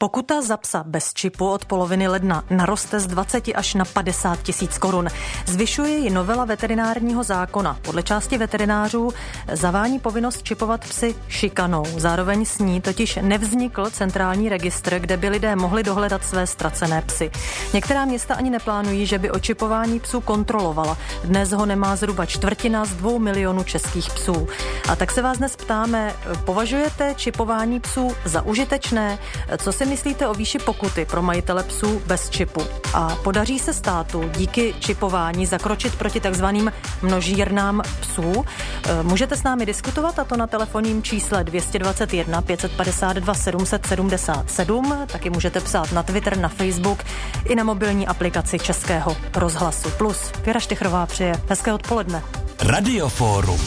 Pokuta 0.00 0.42
za 0.42 0.56
psa 0.56 0.84
bez 0.86 1.12
čipu 1.14 1.48
od 1.50 1.64
poloviny 1.64 2.08
ledna 2.08 2.44
naroste 2.50 3.00
z 3.00 3.06
20 3.06 3.44
až 3.54 3.74
na 3.74 3.84
50 3.84 4.42
tisíc 4.42 4.78
korun. 4.78 5.08
Zvyšuje 5.46 5.96
ji 5.96 6.10
novela 6.10 6.44
veterinárního 6.44 7.22
zákona. 7.22 7.78
Podle 7.82 8.02
části 8.02 8.38
veterinářů 8.38 9.10
zavání 9.52 9.98
povinnost 9.98 10.42
čipovat 10.42 10.80
psy 10.80 11.14
šikanou. 11.28 11.84
Zároveň 11.96 12.44
s 12.44 12.58
ní 12.58 12.80
totiž 12.80 13.18
nevznikl 13.22 13.90
centrální 13.90 14.48
registr, 14.48 14.98
kde 14.98 15.16
by 15.16 15.28
lidé 15.28 15.56
mohli 15.56 15.82
dohledat 15.82 16.24
své 16.24 16.46
ztracené 16.46 17.02
psy. 17.02 17.30
Některá 17.74 18.04
města 18.04 18.34
ani 18.34 18.50
neplánují, 18.50 19.06
že 19.06 19.18
by 19.18 19.30
očipování 19.30 20.00
psů 20.00 20.20
kontrolovala. 20.20 20.98
Dnes 21.24 21.50
ho 21.50 21.66
nemá 21.66 21.96
zhruba 21.96 22.26
čtvrtina 22.26 22.84
z 22.84 22.92
dvou 22.92 23.18
milionů 23.18 23.64
českých 23.64 24.10
psů. 24.10 24.48
A 24.88 24.96
tak 24.96 25.10
se 25.10 25.22
vás 25.22 25.38
dnes 25.38 25.56
ptáme, 25.56 26.14
považujete 26.44 27.14
čipování 27.14 27.80
psů 27.80 28.16
za 28.24 28.42
užitečné? 28.42 29.18
Co 29.58 29.72
si 29.72 29.87
myslíte 29.88 30.28
o 30.28 30.34
výši 30.34 30.58
pokuty 30.58 31.04
pro 31.04 31.22
majitele 31.22 31.62
psů 31.62 32.02
bez 32.06 32.30
čipu? 32.30 32.60
A 32.94 33.16
podaří 33.16 33.58
se 33.58 33.72
státu 33.72 34.30
díky 34.36 34.74
čipování 34.80 35.46
zakročit 35.46 35.96
proti 35.96 36.20
takzvaným 36.20 36.72
množírnám 37.02 37.82
psů? 38.00 38.44
E, 38.84 39.02
můžete 39.02 39.36
s 39.36 39.42
námi 39.42 39.66
diskutovat 39.66 40.18
a 40.18 40.24
to 40.24 40.36
na 40.36 40.46
telefonním 40.46 41.02
čísle 41.02 41.44
221 41.44 42.42
552 42.42 43.34
777. 43.34 45.06
Taky 45.06 45.30
můžete 45.30 45.60
psát 45.60 45.92
na 45.92 46.02
Twitter, 46.02 46.36
na 46.38 46.48
Facebook 46.48 47.04
i 47.44 47.54
na 47.54 47.64
mobilní 47.64 48.06
aplikaci 48.06 48.58
Českého 48.58 49.16
rozhlasu 49.34 49.90
Plus. 49.90 50.32
Věra 50.44 50.60
Štychrová 50.60 51.06
přeje 51.06 51.34
hezké 51.48 51.72
odpoledne. 51.72 52.22
Radioforum. 52.60 53.60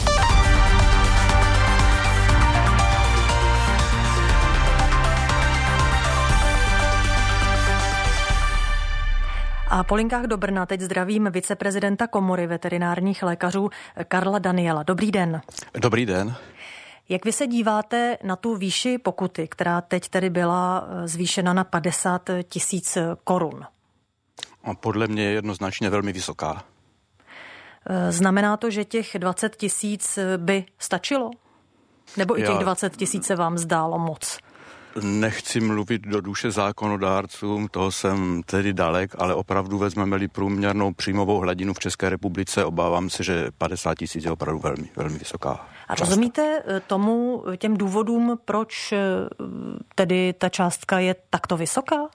A 9.72 9.84
po 9.84 9.94
linkách 9.94 10.24
do 10.24 10.36
Brna 10.36 10.66
teď 10.66 10.80
zdravím 10.80 11.28
viceprezidenta 11.30 12.06
komory 12.06 12.46
veterinárních 12.46 13.22
lékařů 13.22 13.70
Karla 14.08 14.38
Daniela. 14.38 14.82
Dobrý 14.82 15.10
den. 15.10 15.40
Dobrý 15.74 16.06
den. 16.06 16.34
Jak 17.08 17.24
vy 17.24 17.32
se 17.32 17.46
díváte 17.46 18.18
na 18.22 18.36
tu 18.36 18.56
výši 18.56 18.98
pokuty, 18.98 19.48
která 19.48 19.80
teď 19.80 20.08
tedy 20.08 20.30
byla 20.30 20.86
eh, 20.88 21.08
zvýšena 21.08 21.52
na 21.52 21.64
50 21.64 22.30
tisíc 22.48 22.98
korun? 23.24 23.64
Podle 24.80 25.06
mě 25.06 25.24
je 25.24 25.30
jednoznačně 25.30 25.90
velmi 25.90 26.12
vysoká. 26.12 26.64
Eh, 27.86 28.12
znamená 28.12 28.56
to, 28.56 28.70
že 28.70 28.84
těch 28.84 29.16
20 29.18 29.56
tisíc 29.56 30.18
by 30.36 30.64
stačilo? 30.78 31.30
Nebo 32.16 32.38
i 32.38 32.42
těch 32.42 32.50
Já... 32.50 32.62
20 32.62 32.96
tisíc 32.96 33.26
se 33.26 33.36
vám 33.36 33.58
zdálo 33.58 33.98
moc? 33.98 34.38
Nechci 35.00 35.60
mluvit 35.60 36.02
do 36.02 36.20
duše 36.20 36.50
zákonodárcům, 36.50 37.68
toho 37.68 37.92
jsem 37.92 38.42
tedy 38.46 38.72
dalek, 38.72 39.14
ale 39.18 39.34
opravdu 39.34 39.78
vezmeme-li 39.78 40.28
průměrnou 40.28 40.92
příjmovou 40.92 41.38
hladinu 41.38 41.74
v 41.74 41.78
České 41.78 42.10
republice, 42.10 42.64
obávám 42.64 43.10
se, 43.10 43.22
že 43.22 43.46
50 43.58 43.94
tisíc 43.94 44.24
je 44.24 44.30
opravdu 44.30 44.60
velmi, 44.60 44.88
velmi 44.96 45.18
vysoká. 45.18 45.66
A 45.88 45.94
rozumíte 45.94 46.62
eh, 46.66 46.80
tomu, 46.80 47.44
těm 47.56 47.76
důvodům, 47.76 48.38
proč 48.44 48.92
eh, 48.92 48.98
tedy 49.94 50.34
ta 50.38 50.48
částka 50.48 50.98
je 50.98 51.16
takto 51.30 51.56
vysoká? 51.56 52.08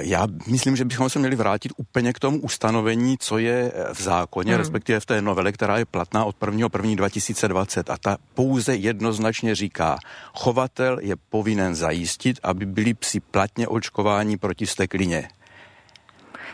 Já 0.00 0.26
myslím, 0.46 0.76
že 0.76 0.84
bychom 0.84 1.10
se 1.10 1.18
měli 1.18 1.36
vrátit 1.36 1.72
úplně 1.76 2.12
k 2.12 2.18
tomu 2.18 2.40
ustanovení, 2.40 3.16
co 3.18 3.38
je 3.38 3.72
v 3.92 4.02
zákoně, 4.02 4.52
hmm. 4.52 4.58
respektive 4.58 5.00
v 5.00 5.06
té 5.06 5.22
novele, 5.22 5.52
která 5.52 5.78
je 5.78 5.84
platná 5.84 6.24
od 6.24 6.36
1.1.2020 6.40 7.46
2020. 7.46 7.90
A 7.90 7.96
ta 7.96 8.16
pouze 8.34 8.76
jednoznačně 8.76 9.54
říká, 9.54 9.98
chovatel 10.34 10.98
je 11.00 11.16
povinen 11.28 11.74
zajistit, 11.74 12.40
aby 12.42 12.66
byli 12.66 12.94
psi 12.94 13.20
platně 13.20 13.68
očkováni 13.68 14.36
proti 14.36 14.66
steklině. 14.66 15.28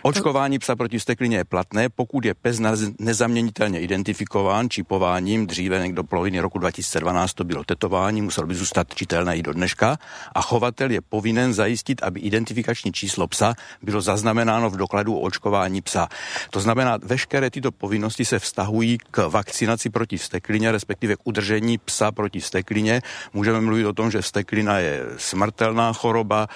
Očkování 0.05 0.59
psa 0.59 0.77
proti 0.77 1.01
steklině 1.01 1.37
je 1.37 1.45
platné, 1.45 1.89
pokud 1.89 2.25
je 2.25 2.35
pes 2.35 2.61
nezaměnitelně 2.99 3.81
identifikován 3.81 4.71
čipováním, 4.71 5.47
dříve 5.47 5.83
někdo 5.83 6.05
poloviny 6.05 6.41
roku 6.41 6.59
2012 6.59 7.35
to 7.35 7.45
bylo 7.45 7.65
tetování, 7.65 8.23
musel 8.23 8.47
by 8.47 8.55
zůstat 8.55 8.95
čitelné 8.95 9.37
i 9.37 9.43
do 9.43 9.53
dneška 9.53 9.99
a 10.35 10.43
chovatel 10.43 10.91
je 10.91 11.01
povinen 11.01 11.55
zajistit, 11.55 12.03
aby 12.03 12.21
identifikační 12.21 12.93
číslo 12.93 13.27
psa 13.27 13.55
bylo 13.83 14.01
zaznamenáno 14.01 14.71
v 14.71 14.77
dokladu 14.77 15.15
o 15.15 15.21
očkování 15.21 15.81
psa. 15.83 16.09
To 16.51 16.61
znamená, 16.61 16.99
veškeré 17.03 17.51
tyto 17.51 17.73
povinnosti 17.73 18.25
se 18.25 18.39
vztahují 18.39 18.99
k 19.11 19.29
vakcinaci 19.29 19.91
proti 19.91 20.19
steklině, 20.19 20.73
respektive 20.73 21.17
k 21.17 21.21
udržení 21.25 21.79
psa 21.79 22.13
proti 22.13 22.41
steklině. 22.41 23.03
Můžeme 23.33 23.61
mluvit 23.61 23.87
o 23.87 23.93
tom, 23.93 24.11
že 24.11 24.23
steklina 24.23 24.79
je 24.79 25.03
smrtelná 25.17 25.93
choroba, 25.93 26.49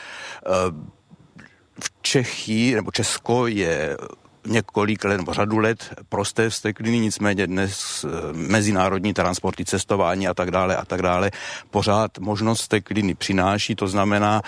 e, 0.47 0.97
v 1.81 2.03
Čechy, 2.03 2.75
nebo 2.75 2.91
Česko 2.91 3.47
je 3.47 3.97
několik 4.47 5.05
let 5.05 5.17
nebo 5.17 5.33
řadu 5.33 5.59
let 5.59 5.95
prosté 6.09 6.51
vstekliny, 6.51 6.99
nicméně 7.01 7.47
dnes 7.47 8.05
eh, 8.05 8.33
mezinárodní 8.33 9.15
transporty, 9.15 9.65
cestování 9.65 10.29
a 10.29 10.35
tak 10.35 10.51
dále 10.51 10.77
a 10.77 10.85
tak 10.85 11.03
dále 11.03 11.31
pořád 11.71 12.19
možnost 12.19 12.61
stekliny 12.61 13.15
přináší, 13.15 13.75
to 13.75 13.89
znamená, 13.89 14.43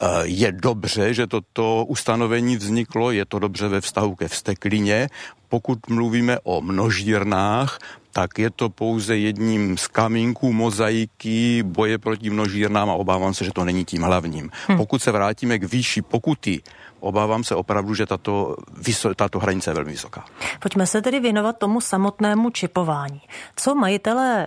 eh, 0.00 0.06
je 0.22 0.52
dobře, 0.52 1.14
že 1.14 1.26
toto 1.26 1.84
ustanovení 1.84 2.56
vzniklo, 2.56 3.10
je 3.10 3.24
to 3.24 3.38
dobře 3.38 3.68
ve 3.68 3.80
vztahu 3.80 4.14
ke 4.14 4.28
vsteklině. 4.28 5.08
Pokud 5.48 5.78
mluvíme 5.88 6.38
o 6.42 6.60
množírnách, 6.60 7.78
tak 8.18 8.38
je 8.38 8.50
to 8.50 8.68
pouze 8.68 9.16
jedním 9.16 9.78
z 9.78 9.86
kamínků 9.86 10.52
mozaiky 10.52 11.62
boje 11.62 11.98
proti 11.98 12.30
množírnám 12.30 12.90
a 12.90 12.94
obávám 12.94 13.34
se, 13.34 13.44
že 13.44 13.54
to 13.54 13.64
není 13.64 13.84
tím 13.84 14.02
hlavním. 14.02 14.50
Hmm. 14.66 14.78
Pokud 14.78 15.02
se 15.02 15.12
vrátíme 15.12 15.58
k 15.58 15.70
výši 15.70 16.02
pokuty, 16.02 16.62
obávám 17.00 17.44
se 17.44 17.54
opravdu, 17.54 17.94
že 17.94 18.06
tato, 18.06 18.56
vyso, 18.74 19.14
tato 19.14 19.38
hranice 19.38 19.70
je 19.70 19.74
velmi 19.74 19.90
vysoká. 19.90 20.24
Pojďme 20.60 20.86
se 20.86 21.02
tedy 21.02 21.20
věnovat 21.20 21.58
tomu 21.58 21.80
samotnému 21.80 22.50
čipování. 22.50 23.20
Co 23.56 23.74
majitelé 23.74 24.46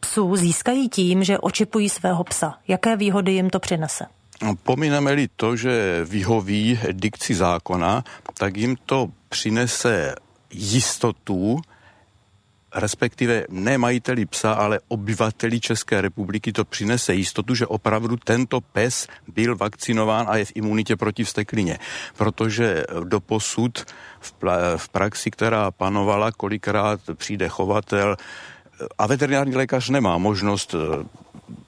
psů 0.00 0.36
získají 0.36 0.88
tím, 0.88 1.24
že 1.24 1.38
očipují 1.38 1.88
svého 1.88 2.24
psa? 2.24 2.54
Jaké 2.68 2.96
výhody 2.96 3.32
jim 3.32 3.50
to 3.50 3.58
přinese? 3.58 4.04
No, 4.42 4.56
pomineme-li 4.56 5.28
to, 5.36 5.56
že 5.56 6.04
vyhoví 6.04 6.80
dikci 6.92 7.34
zákona, 7.34 8.04
tak 8.38 8.56
jim 8.56 8.76
to 8.86 9.08
přinese 9.28 10.14
jistotu, 10.52 11.60
respektive 12.74 13.44
ne 13.48 13.78
majiteli 13.78 14.26
psa, 14.26 14.52
ale 14.52 14.80
obyvateli 14.88 15.60
České 15.60 16.00
republiky 16.00 16.52
to 16.52 16.64
přinese 16.64 17.14
jistotu, 17.14 17.54
že 17.54 17.66
opravdu 17.66 18.16
tento 18.16 18.60
pes 18.60 19.06
byl 19.28 19.56
vakcinován 19.56 20.26
a 20.28 20.36
je 20.36 20.44
v 20.44 20.52
imunitě 20.54 20.96
proti 20.96 21.24
vsteklině. 21.24 21.78
Protože 22.16 22.84
do 23.04 23.20
posud 23.20 23.78
v, 24.20 24.32
v 24.76 24.88
praxi, 24.88 25.30
která 25.30 25.70
panovala, 25.70 26.32
kolikrát 26.32 27.00
přijde 27.14 27.48
chovatel 27.48 28.16
a 28.98 29.06
veterinární 29.06 29.56
lékař 29.56 29.88
nemá 29.88 30.18
možnost 30.18 30.74
eh, 30.74 31.04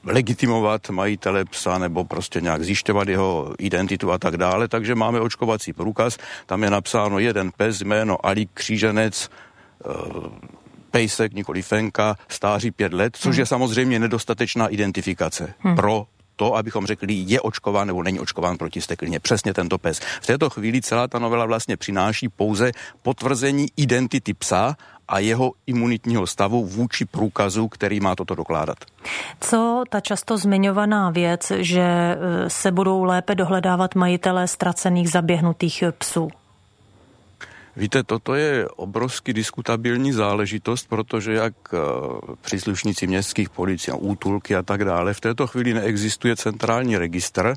legitimovat 0.05 0.91
majitele 0.91 1.45
psa 1.45 1.79
nebo 1.79 2.05
prostě 2.05 2.41
nějak 2.41 2.65
zjišťovat 2.65 3.09
jeho 3.09 3.55
identitu 3.59 4.13
a 4.13 4.19
tak 4.19 4.37
dále, 4.37 4.69
takže 4.69 4.95
máme 4.95 5.21
očkovací 5.21 5.73
průkaz, 5.73 6.19
tam 6.47 6.65
je 6.65 6.71
napsáno 6.71 7.19
jeden 7.19 7.51
pes, 7.57 7.81
jméno 7.81 8.27
Ali 8.27 8.47
Kříženec, 8.55 9.31
eh, 9.85 9.91
pejsek, 10.91 11.35
nikoli 11.35 11.63
fenka, 11.63 12.17
stáří 12.29 12.71
pět 12.71 12.93
let, 12.93 13.17
což 13.17 13.37
hmm. 13.37 13.41
je 13.41 13.47
samozřejmě 13.47 13.99
nedostatečná 13.99 14.69
identifikace 14.69 15.55
hmm. 15.59 15.77
pro 15.77 16.07
to, 16.41 16.57
abychom 16.57 16.87
řekli, 16.87 17.15
je 17.27 17.41
očkován 17.41 17.87
nebo 17.87 18.03
není 18.03 18.21
očkován 18.21 18.57
proti 18.57 18.81
steklině. 18.81 19.21
Přesně 19.21 19.55
tento 19.55 19.79
pes. 19.79 20.01
V 20.01 20.27
této 20.27 20.51
chvíli 20.51 20.81
celá 20.81 21.09
ta 21.09 21.19
novela 21.19 21.47
vlastně 21.47 21.77
přináší 21.77 22.29
pouze 22.29 22.73
potvrzení 23.03 23.67
identity 23.77 24.35
psa 24.35 24.77
a 25.09 25.19
jeho 25.19 25.53
imunitního 25.67 26.27
stavu 26.27 26.67
vůči 26.67 27.05
průkazu, 27.05 27.69
který 27.69 28.01
má 28.01 28.17
toto 28.17 28.35
dokládat. 28.35 28.79
Co 29.41 29.85
ta 29.89 30.01
často 30.01 30.39
zmiňovaná 30.39 31.11
věc, 31.11 31.53
že 31.57 31.83
e, 31.83 32.17
se 32.49 32.73
budou 32.73 33.05
lépe 33.05 33.35
dohledávat 33.35 33.95
majitelé 33.95 34.49
ztracených 34.49 35.11
zaběhnutých 35.11 35.85
psů? 35.99 36.31
Víte, 37.77 38.03
toto 38.03 38.35
je 38.35 38.69
obrovsky 38.69 39.33
diskutabilní 39.33 40.13
záležitost, 40.13 40.89
protože 40.89 41.33
jak 41.33 41.55
eh, 41.73 41.79
příslušníci 42.41 43.07
městských 43.07 43.51
policí, 43.51 43.93
útulky 43.93 44.57
a 44.57 44.63
tak 44.63 44.85
dále, 44.85 45.15
v 45.15 45.21
této 45.21 45.47
chvíli 45.47 45.75
neexistuje 45.75 46.37
centrální 46.37 46.97
registr. 46.97 47.55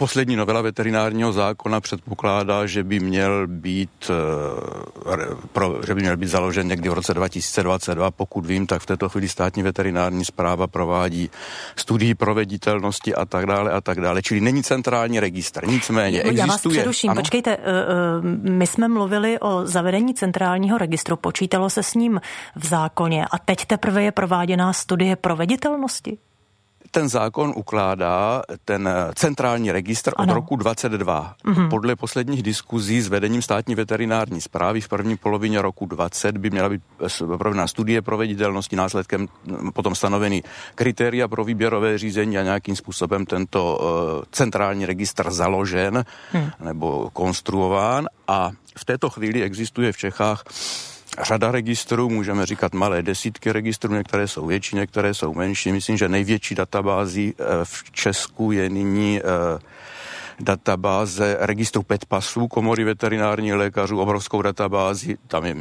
Poslední 0.00 0.36
novela 0.36 0.60
veterinárního 0.60 1.32
zákona 1.32 1.80
předpokládá, 1.80 2.66
že 2.66 2.84
by 2.84 3.00
měl 3.00 3.46
být, 3.46 4.10
eh, 4.10 5.36
pro, 5.52 5.80
že 5.86 5.94
by 5.94 6.00
měl 6.00 6.16
být 6.16 6.28
založen 6.28 6.68
někdy 6.68 6.88
v 6.88 6.92
roce 6.92 7.14
2022. 7.14 8.10
Pokud 8.10 8.46
vím, 8.46 8.66
tak 8.66 8.82
v 8.82 8.86
této 8.86 9.08
chvíli 9.08 9.28
státní 9.28 9.62
veterinární 9.62 10.24
zpráva 10.24 10.66
provádí 10.66 11.30
studii 11.76 12.14
proveditelnosti 12.14 13.14
a 13.14 13.24
tak 13.24 13.46
dále 13.46 13.72
a 13.72 13.80
tak 13.80 14.00
dále. 14.00 14.22
Čili 14.22 14.40
není 14.40 14.62
centrální 14.62 15.20
registr. 15.20 15.68
Nicméně 15.68 16.18
Já 16.18 16.24
existuje. 16.24 16.40
Já 16.40 16.46
vás 16.46 16.66
přeruším. 16.68 17.10
Ano? 17.10 17.20
Počkejte, 17.20 17.52
eh, 17.52 17.60
eh, 17.60 18.50
my 18.50 18.66
jsme 18.66 18.88
mluvili 18.88 19.38
o 19.40 19.66
zavedení 19.66 20.14
centrálního 20.14 20.78
registru. 20.78 21.16
Počítalo 21.16 21.70
se 21.70 21.82
s 21.82 21.94
ním 21.94 22.20
v 22.56 22.66
zákoně 22.66 23.26
a 23.30 23.38
teď 23.38 23.66
teprve 23.66 24.02
je 24.02 24.12
prováděná 24.12 24.72
studie 24.72 25.16
proveditelnosti? 25.16 26.18
Ten 26.90 27.08
zákon 27.08 27.52
ukládá 27.56 28.42
ten 28.64 28.88
centrální 29.14 29.72
registr 29.72 30.12
ano. 30.16 30.32
od 30.32 30.34
roku 30.34 30.56
22. 30.56 31.34
Mm-hmm. 31.44 31.68
Podle 31.68 31.96
posledních 31.96 32.42
diskuzí 32.42 33.00
s 33.00 33.08
vedením 33.08 33.42
státní 33.42 33.74
veterinární 33.74 34.40
zprávy 34.40 34.80
v 34.80 34.88
první 34.88 35.16
polovině 35.16 35.62
roku 35.62 35.86
20 35.86 36.38
by 36.38 36.50
měla 36.50 36.68
být 36.68 36.82
provedena 37.38 37.66
studie 37.66 38.02
proveditelnosti 38.02 38.76
následkem 38.76 39.28
potom 39.72 39.94
stanovený 39.94 40.42
kritéria 40.74 41.28
pro 41.28 41.44
výběrové 41.44 41.98
řízení 41.98 42.38
a 42.38 42.42
nějakým 42.42 42.76
způsobem 42.76 43.26
tento 43.26 43.78
uh, 43.78 44.22
centrální 44.32 44.86
registr 44.86 45.30
založen 45.30 46.04
hmm. 46.32 46.50
nebo 46.60 47.10
konstruován 47.12 48.06
a 48.28 48.50
v 48.76 48.84
této 48.84 49.10
chvíli 49.10 49.42
existuje 49.42 49.92
v 49.92 49.96
Čechách 49.96 50.44
řada 51.22 51.50
registrů, 51.50 52.08
můžeme 52.08 52.46
říkat 52.46 52.74
malé 52.74 53.02
desítky 53.02 53.52
registrů, 53.52 53.94
některé 53.94 54.28
jsou 54.28 54.46
větší, 54.46 54.76
některé 54.76 55.14
jsou 55.14 55.34
menší. 55.34 55.72
Myslím, 55.72 55.96
že 55.96 56.08
největší 56.08 56.54
databází 56.54 57.34
eh, 57.38 57.44
v 57.64 57.92
Česku 57.92 58.52
je 58.52 58.70
nyní 58.70 59.20
eh, 59.20 59.58
databáze 60.40 61.36
registru 61.40 61.82
petpasů 61.82 62.48
komory 62.48 62.84
veterinárních 62.84 63.54
lékařů, 63.54 64.00
obrovskou 64.00 64.42
databázi, 64.42 65.18
tam 65.26 65.46
je 65.46 65.56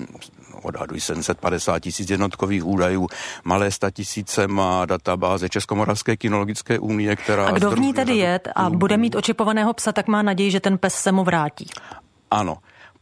odhadují 0.61 1.01
750 1.01 1.79
tisíc 1.79 2.09
jednotkových 2.09 2.65
údajů, 2.65 3.07
malé 3.43 3.69
tisíce 3.91 4.47
má 4.47 4.85
databáze 4.85 5.49
Českomoravské 5.49 6.17
kinologické 6.17 6.79
unie, 6.79 7.15
která... 7.15 7.45
A 7.47 7.51
kdo 7.51 7.71
v 7.71 7.79
ní 7.79 7.93
tedy 7.93 8.17
je 8.17 8.39
a 8.55 8.69
bude 8.69 8.97
mít 8.97 9.15
očipovaného 9.15 9.73
psa, 9.73 9.91
tak 9.91 10.07
má 10.07 10.21
naději, 10.21 10.51
že 10.51 10.59
ten 10.59 10.77
pes 10.77 10.93
se 10.93 11.11
mu 11.11 11.23
vrátí. 11.23 11.67
Ano 12.31 12.57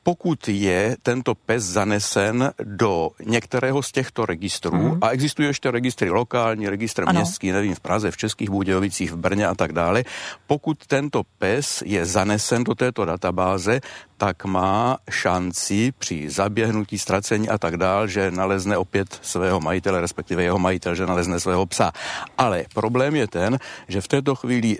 pokud 0.07 0.39
je 0.47 0.95
tento 1.03 1.35
pes 1.35 1.63
zanesen 1.63 2.55
do 2.63 3.11
některého 3.19 3.83
z 3.83 3.91
těchto 3.91 4.25
registrů, 4.25 4.95
mm. 4.95 4.97
a 5.03 5.09
existují 5.09 5.47
ještě 5.47 5.71
registry 5.71 6.09
lokální, 6.09 6.69
registr 6.69 7.03
ano. 7.03 7.19
městský, 7.19 7.51
nevím, 7.51 7.75
v 7.75 7.79
Praze, 7.79 8.11
v 8.11 8.17
Českých 8.17 8.49
Budějovicích, 8.49 9.11
v 9.11 9.19
Brně 9.19 9.47
a 9.47 9.55
tak 9.55 9.75
dále, 9.75 10.07
pokud 10.47 10.79
tento 10.87 11.27
pes 11.39 11.83
je 11.85 12.05
zanesen 12.05 12.63
do 12.63 12.75
této 12.75 13.05
databáze, 13.05 13.83
tak 14.17 14.45
má 14.45 14.97
šanci 15.11 15.91
při 15.91 16.29
zaběhnutí, 16.29 16.97
ztracení 16.97 17.49
a 17.49 17.57
tak 17.57 17.77
dál, 17.77 18.07
že 18.07 18.31
nalezne 18.31 18.77
opět 18.77 19.19
svého 19.21 19.59
majitele, 19.59 20.01
respektive 20.01 20.43
jeho 20.43 20.59
majitel, 20.59 20.95
že 20.95 21.05
nalezne 21.05 21.39
svého 21.39 21.65
psa. 21.65 21.91
Ale 22.37 22.63
problém 22.73 23.15
je 23.15 23.27
ten, 23.27 23.59
že 23.87 24.01
v 24.01 24.07
této 24.07 24.35
chvíli 24.35 24.79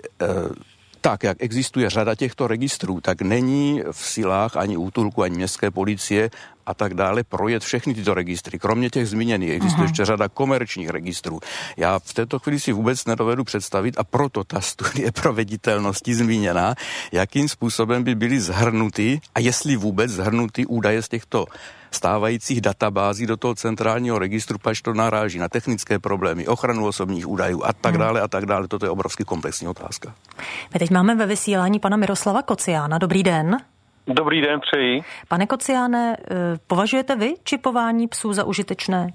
tak, 1.00 1.22
jak 1.22 1.36
existuje 1.40 1.90
řada 1.90 2.14
těchto 2.14 2.46
registrů, 2.46 3.00
tak 3.00 3.22
není 3.22 3.82
v 3.92 4.06
silách 4.06 4.56
ani 4.56 4.76
útulku, 4.76 5.22
ani 5.22 5.36
městské 5.36 5.70
policie 5.70 6.30
a 6.68 6.74
tak 6.74 6.94
dále 6.94 7.24
projet 7.24 7.64
všechny 7.64 7.94
tyto 7.94 8.14
registry. 8.14 8.58
Kromě 8.58 8.90
těch 8.90 9.08
zmíněných 9.08 9.50
existuje 9.50 9.80
uh-huh. 9.80 9.88
ještě 9.88 10.04
řada 10.04 10.28
komerčních 10.28 10.88
registrů. 10.88 11.40
Já 11.76 11.98
v 11.98 12.14
této 12.14 12.38
chvíli 12.38 12.60
si 12.60 12.72
vůbec 12.72 13.04
nedovedu 13.04 13.44
představit 13.44 13.98
a 13.98 14.04
proto 14.04 14.44
ta 14.44 14.60
studie 14.60 15.12
proveditelnosti 15.22 16.14
zmíněná, 16.14 16.74
jakým 17.12 17.48
způsobem 17.48 18.04
by 18.04 18.14
byly 18.14 18.40
zhrnuty 18.40 19.20
a 19.34 19.40
jestli 19.40 19.76
vůbec 19.76 20.10
zhrnuty 20.10 20.66
údaje 20.66 21.02
z 21.02 21.08
těchto 21.08 21.46
stávajících 21.90 22.60
databází 22.60 23.26
do 23.26 23.36
toho 23.36 23.54
centrálního 23.54 24.18
registru, 24.18 24.58
pač 24.58 24.82
to 24.82 24.94
naráží 24.94 25.38
na 25.38 25.48
technické 25.48 25.98
problémy, 25.98 26.46
ochranu 26.46 26.86
osobních 26.86 27.28
údajů 27.28 27.64
a 27.64 27.72
tak 27.72 27.94
hmm. 27.94 28.00
dále 28.00 28.20
a 28.20 28.28
tak 28.28 28.46
dále. 28.46 28.68
Toto 28.68 28.86
je 28.86 28.90
obrovský 28.90 29.24
komplexní 29.24 29.68
otázka. 29.68 30.14
My 30.72 30.78
teď 30.78 30.90
máme 30.90 31.14
ve 31.14 31.26
vysílání 31.26 31.78
pana 31.80 31.96
Miroslava 31.96 32.42
Kociána. 32.42 32.98
Dobrý 32.98 33.22
den. 33.22 33.56
Dobrý 34.08 34.40
den, 34.40 34.60
přeji. 34.60 35.02
Pane 35.28 35.46
Kociáne, 35.46 36.16
eh, 36.16 36.34
považujete 36.66 37.16
vy 37.16 37.34
čipování 37.44 38.08
psů 38.08 38.32
za 38.32 38.44
užitečné? 38.44 39.06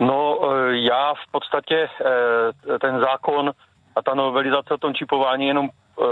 No, 0.00 0.38
eh, 0.42 0.76
já 0.76 1.14
v 1.14 1.30
podstatě 1.30 1.88
eh, 2.04 2.78
ten 2.78 3.00
zákon 3.00 3.52
a 3.96 4.02
ta 4.02 4.14
novelizace 4.14 4.74
o 4.74 4.78
tom 4.78 4.94
čipování 4.94 5.46
jenom 5.46 5.68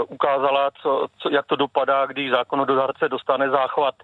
ukázala, 0.07 0.71
co, 0.81 1.07
co, 1.17 1.29
jak 1.29 1.45
to 1.45 1.55
dopadá, 1.55 2.05
když 2.05 2.31
zákonodárce 2.31 3.09
dostane 3.09 3.49
záchvat 3.49 3.95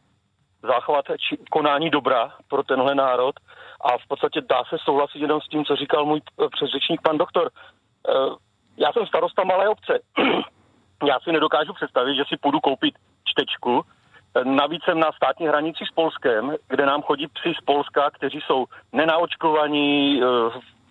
záchvat 0.64 1.06
či 1.06 1.38
konání 1.52 1.90
dobra 1.90 2.32
pro 2.48 2.64
tenhle 2.64 2.96
národ 2.96 3.36
a 3.82 3.98
v 3.98 4.08
podstatě 4.08 4.42
dá 4.42 4.64
se 4.70 4.78
souhlasit 4.84 5.20
jenom 5.20 5.42
s 5.42 5.48
tím, 5.48 5.66
co 5.66 5.76
říkal 5.76 6.06
můj 6.06 6.22
předřečník 6.52 7.02
pan 7.02 7.18
doktor. 7.18 7.50
Já 8.78 8.94
jsem 8.94 9.06
starosta 9.06 9.44
malé 9.44 9.70
obce. 9.70 10.00
Já 11.08 11.20
si 11.20 11.32
nedokážu 11.32 11.74
představit, 11.74 12.16
že 12.16 12.24
si 12.28 12.38
půjdu 12.38 12.60
koupit 12.60 12.96
čtečku. 13.32 13.82
Navíc 14.44 14.84
jsem 14.84 15.00
na 15.00 15.12
státní 15.12 15.48
hranici 15.48 15.84
s 15.92 15.94
Polskem, 15.96 16.56
kde 16.68 16.86
nám 16.86 17.02
chodí 17.02 17.28
psi 17.28 17.54
z 17.62 17.66
Polska, 17.66 18.10
kteří 18.10 18.40
jsou 18.42 18.66
nenaočkovaní, 18.94 20.22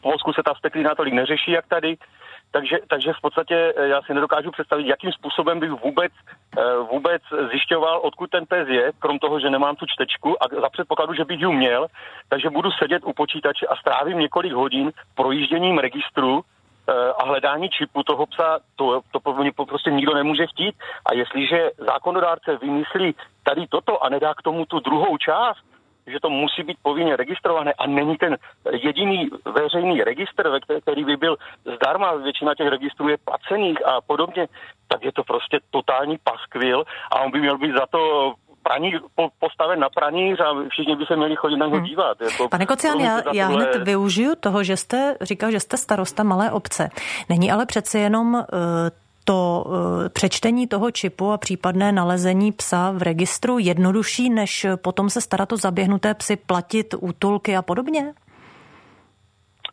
v 0.00 0.02
Polsku 0.02 0.32
se 0.32 0.42
ta 0.44 0.54
steklina 0.54 0.94
tolik 0.94 1.14
neřeší, 1.14 1.50
jak 1.50 1.66
tady. 1.66 1.96
Takže, 2.52 2.78
takže 2.88 3.12
v 3.12 3.20
podstatě 3.20 3.75
eh, 3.76 3.88
já 3.88 4.02
si 4.02 4.14
nedokážu 4.14 4.50
představit, 4.50 4.87
jakým 4.87 5.12
způsobem 5.12 5.60
bych 5.60 5.70
vůbec, 5.70 6.12
eh, 6.58 6.76
vůbec 6.90 7.22
zjišťoval, 7.50 8.00
odkud 8.02 8.31
ten 8.31 8.46
pes 8.46 8.69
je, 8.69 8.92
krom 8.98 9.19
toho, 9.19 9.40
že 9.40 9.50
nemám 9.50 9.76
tu 9.76 9.87
čtečku 9.87 10.42
a 10.42 10.60
za 10.60 10.69
předpokladu, 10.69 11.14
že 11.14 11.25
bych 11.25 11.40
ji 11.40 11.46
měl, 11.46 11.87
takže 12.28 12.50
budu 12.50 12.70
sedět 12.70 13.02
u 13.04 13.12
počítače 13.12 13.66
a 13.66 13.76
strávím 13.76 14.19
několik 14.19 14.52
hodin 14.52 14.92
projížděním 15.14 15.78
registru 15.78 16.40
Eh, 16.40 16.60
a 17.19 17.25
hledání 17.25 17.69
čipu 17.69 18.02
toho 18.02 18.26
psa, 18.26 18.58
to, 18.76 19.00
to 19.12 19.20
prostě 19.66 19.90
nikdo 19.90 20.14
nemůže 20.14 20.46
chtít. 20.46 20.75
A 21.06 21.14
jestliže 21.14 21.70
zákonodárce 21.78 22.56
vymyslí 22.56 23.14
tady 23.42 23.66
toto 23.66 24.04
a 24.04 24.08
nedá 24.08 24.34
k 24.34 24.42
tomu 24.42 24.66
tu 24.66 24.81
druhou 24.81 25.16
část, 25.16 25.64
že 26.06 26.20
to 26.20 26.31
musí 26.31 26.62
být 26.62 26.78
povinně 26.82 27.16
registrované 27.16 27.72
a 27.72 27.87
není 27.87 28.16
ten 28.16 28.37
jediný 28.72 29.31
veřejný 29.44 30.04
registr, 30.04 30.48
ve 30.48 30.60
který, 30.60 30.81
který 30.81 31.04
by 31.04 31.16
byl 31.16 31.37
zdarma, 31.76 32.14
většina 32.14 32.54
těch 32.54 32.69
registrů 32.69 33.08
je 33.08 33.19
placených 33.25 33.87
a 33.87 34.00
podobně, 34.00 34.46
tak 34.88 35.04
je 35.04 35.12
to 35.12 35.25
prostě 35.25 35.58
totální 35.70 36.19
paskvil 36.25 36.84
a 37.12 37.20
on 37.20 37.31
by 37.31 37.40
měl 37.40 37.58
být 37.58 37.72
za 37.72 37.87
to 37.87 38.32
praní, 38.62 38.93
po, 39.15 39.29
postaven 39.39 39.81
na 39.81 39.89
praníř 39.89 40.41
a 40.41 40.69
všichni 40.69 40.97
by 40.97 41.05
se 41.07 41.17
měli 41.17 41.37
chodit 41.37 41.57
na 41.57 41.67
něho 41.67 41.79
hmm. 41.79 41.87
dívat. 41.87 42.21
Jako, 42.21 42.49
Pane 42.49 42.67
Kocián, 42.67 43.01
já, 43.01 43.23
já 43.33 43.49
tohle... 43.49 43.65
hned 43.65 43.83
využiju 43.83 44.35
toho, 44.41 44.65
že 44.65 44.77
jste 44.77 45.17
říkal, 45.21 45.51
že 45.51 45.61
jste 45.61 45.77
starosta 45.77 46.23
malé 46.23 46.51
obce. 46.51 46.91
Není 47.29 47.53
ale 47.53 47.67
přece 47.67 47.99
jenom 47.99 48.35
uh, 48.35 48.41
to 49.25 49.65
uh, 49.67 50.09
přečtení 50.09 50.67
toho 50.67 50.91
čipu 50.91 51.33
a 51.33 51.39
případné 51.39 51.93
nalezení 51.93 52.53
psa 52.53 52.91
v 52.91 53.03
registru 53.03 53.59
jednodušší, 53.59 54.31
než 54.31 54.67
potom 54.77 55.11
se 55.11 55.21
starat 55.21 55.53
o 55.53 55.57
zaběhnuté 55.57 56.15
psy, 56.15 56.37
platit 56.37 56.95
útulky 57.01 57.57
a 57.57 57.62
podobně? 57.62 58.12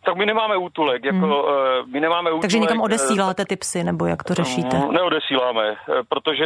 Tak 0.07 0.18
my 0.18 0.25
nemáme 0.25 0.57
útulek. 0.57 1.06
Jako, 1.06 1.25
hmm. 1.25 1.33
Eh, 1.33 1.83
my 1.94 2.00
nemáme 2.00 2.30
útulek. 2.30 2.42
Takže 2.42 2.59
někam 2.59 2.80
eh, 2.80 2.83
odesíláte 2.83 3.45
ty 3.45 3.56
psy, 3.56 3.83
nebo 3.83 4.06
jak 4.06 4.24
to 4.24 4.33
řešíte? 4.33 4.77
Neodesíláme, 4.92 5.63
eh, 5.69 6.03
protože 6.10 6.43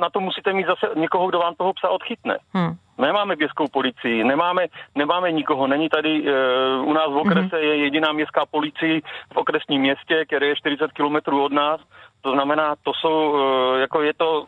na 0.00 0.10
to 0.10 0.20
musíte 0.20 0.52
mít 0.52 0.66
zase 0.66 0.86
někoho, 0.96 1.28
kdo 1.28 1.38
vám 1.38 1.54
toho 1.54 1.72
psa 1.72 1.88
odchytne. 1.88 2.38
Hmm. 2.52 2.74
Nemáme 2.98 3.36
městskou 3.36 3.68
policii, 3.68 4.24
nemáme, 4.24 4.66
nemáme 4.94 5.32
nikoho. 5.32 5.66
Není 5.66 5.88
tady, 5.88 6.20
uh, 6.20 6.88
u 6.88 6.92
nás 6.92 7.08
v 7.12 7.16
okrese 7.16 7.56
hmm. 7.56 7.68
je 7.68 7.76
jediná 7.76 8.12
městská 8.12 8.46
policie 8.50 9.00
v 9.32 9.36
okresním 9.36 9.80
městě, 9.80 10.24
které 10.26 10.46
je 10.46 10.56
40 10.56 10.92
kilometrů 10.92 11.44
od 11.44 11.52
nás. 11.52 11.80
To 12.20 12.32
znamená, 12.32 12.74
to 12.82 12.92
jsou, 12.94 13.30
uh, 13.32 13.80
jako 13.80 14.02
je 14.02 14.12
to 14.14 14.44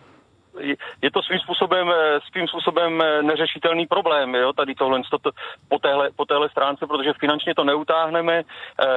je 1.03 1.11
to 1.11 1.23
svým 1.23 1.39
způsobem, 1.39 1.91
eh, 1.91 2.21
svým 2.31 2.49
způsobem 2.49 3.03
eh, 3.03 3.23
neřešitelný 3.23 3.87
problém, 3.87 4.35
jo, 4.35 4.53
tady 4.53 4.75
tohle 4.75 5.01
to, 5.11 5.31
po, 5.69 5.79
téhle, 5.79 6.11
po 6.17 6.25
téhle 6.25 6.49
stránce, 6.49 6.87
protože 6.87 7.13
finančně 7.21 7.55
to 7.55 7.65
neutáhneme. 7.65 8.39
E, 8.39 8.45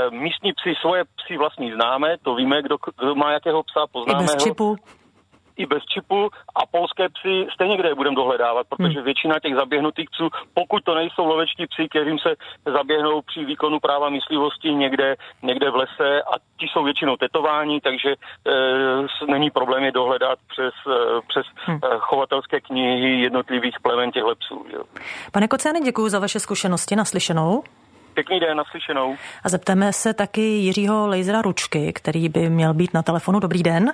místní 0.10 0.54
psi, 0.54 0.74
svoje 0.82 1.04
psy 1.16 1.38
vlastní 1.38 1.72
známe, 1.72 2.18
to 2.24 2.36
víme, 2.36 2.62
kdo, 2.62 2.78
kdo 3.00 3.16
má 3.16 3.32
jakého 3.32 3.64
psa, 3.64 3.88
poznáme 3.92 4.24
I 4.24 4.28
bez 4.28 4.44
čipu 4.44 4.76
i 5.58 5.66
bez 5.66 5.84
čipu 5.86 6.30
a 6.56 6.66
polské 6.66 7.10
psy 7.10 7.48
stejně 7.54 7.78
kde 7.78 7.90
je 7.90 7.96
budeme 7.96 8.16
dohledávat, 8.16 8.68
protože 8.70 8.96
hmm. 9.00 9.06
většina 9.06 9.40
těch 9.40 9.56
zaběhnutých 9.56 10.10
psů, 10.10 10.30
pokud 10.54 10.84
to 10.84 10.96
nejsou 10.96 11.26
lovečtí 11.26 11.68
psy, 11.68 11.88
kterým 11.90 12.20
se 12.20 12.36
zaběhnou 12.66 13.22
při 13.22 13.46
výkonu 13.46 13.80
práva 13.80 14.10
myslivosti 14.10 14.74
někde, 14.74 15.16
někde 15.44 15.70
v 15.72 15.76
lese 15.76 16.22
a 16.22 16.34
ti 16.60 16.66
jsou 16.68 16.84
většinou 16.84 17.18
tetování, 17.18 17.82
takže 17.82 18.10
e, 18.12 19.26
není 19.32 19.52
problém 19.52 19.84
je 19.84 19.92
dohledat 19.92 20.40
přes, 20.48 20.74
e, 20.88 21.22
přes 21.28 21.46
hmm. 21.56 21.80
e, 21.84 21.88
chovatelské 22.00 22.62
knihy 22.62 23.22
jednotlivých 23.22 23.76
plemen 23.82 24.12
těchto 24.12 24.36
psů. 24.36 24.66
Jo. 24.74 24.84
Pane 25.32 25.48
Kociane, 25.48 25.82
děkuji 25.82 26.10
za 26.10 26.20
vaše 26.20 26.40
zkušenosti 26.40 26.96
naslyšenou. 26.96 27.64
Pěkný 28.14 28.40
den, 28.40 28.58
naslyšenou. 28.58 29.16
A 29.44 29.50
zeptáme 29.50 29.94
se 29.94 30.14
taky 30.14 30.42
Jiřího 30.42 31.08
Lejzera 31.08 31.42
Ručky, 31.42 31.94
který 31.94 32.30
by 32.30 32.50
měl 32.50 32.74
být 32.74 32.94
na 32.94 33.04
telefonu. 33.04 33.40
Dobrý 33.40 33.64
den. 33.64 33.94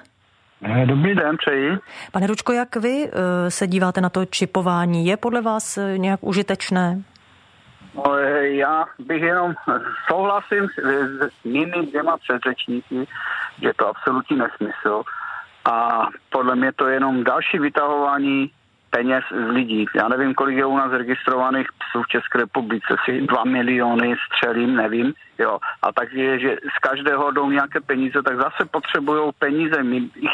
Eh, 0.64 0.86
dobrý 0.86 1.16
den, 1.16 1.38
přeji. 1.38 1.78
Pane 2.12 2.28
Ručko, 2.28 2.54
jak 2.54 2.76
vy 2.76 3.10
eh, 3.14 3.52
se 3.52 3.68
díváte 3.68 4.02
na 4.02 4.10
to 4.10 4.26
čipování? 4.26 5.06
Je 5.06 5.18
podle 5.18 5.42
vás 5.42 5.78
eh, 5.78 5.98
nějak 5.98 6.20
užitečné? 6.24 7.02
No, 7.96 8.18
já 8.42 8.86
bych 9.00 9.22
jenom 9.22 9.54
souhlasím 10.08 10.68
s, 10.68 10.82
s 11.22 11.44
mými 11.44 11.86
dvěma 11.90 12.18
předřečníky, 12.18 13.08
že 13.62 13.68
je 13.68 13.74
to 13.74 13.88
absolutní 13.88 14.38
nesmysl. 14.38 15.04
A 15.66 16.08
podle 16.30 16.56
mě 16.56 16.72
to 16.72 16.88
je 16.88 16.94
jenom 16.94 17.24
další 17.24 17.60
vytahování 17.60 18.52
peněz 18.92 19.24
z 19.32 19.50
lidí. 19.52 19.86
Já 19.96 20.08
nevím, 20.08 20.34
kolik 20.34 20.58
je 20.58 20.66
u 20.66 20.78
nás 20.78 20.92
registrovaných 20.92 21.68
psů 21.80 22.04
v 22.04 22.08
České 22.08 22.38
republice, 22.38 22.96
si 23.06 23.22
dva 23.22 23.44
miliony 23.44 24.16
střelím, 24.28 24.76
nevím. 24.76 25.14
Jo. 25.40 25.58
A 25.82 25.92
tak 25.92 26.14
je, 26.14 26.40
že 26.40 26.56
z 26.76 26.80
každého 26.80 27.32
jdou 27.32 27.50
nějaké 27.50 27.82
peníze, 27.82 28.24
tak 28.24 28.36
zase 28.38 28.66
potřebují 28.72 29.32
peníze. 29.40 29.76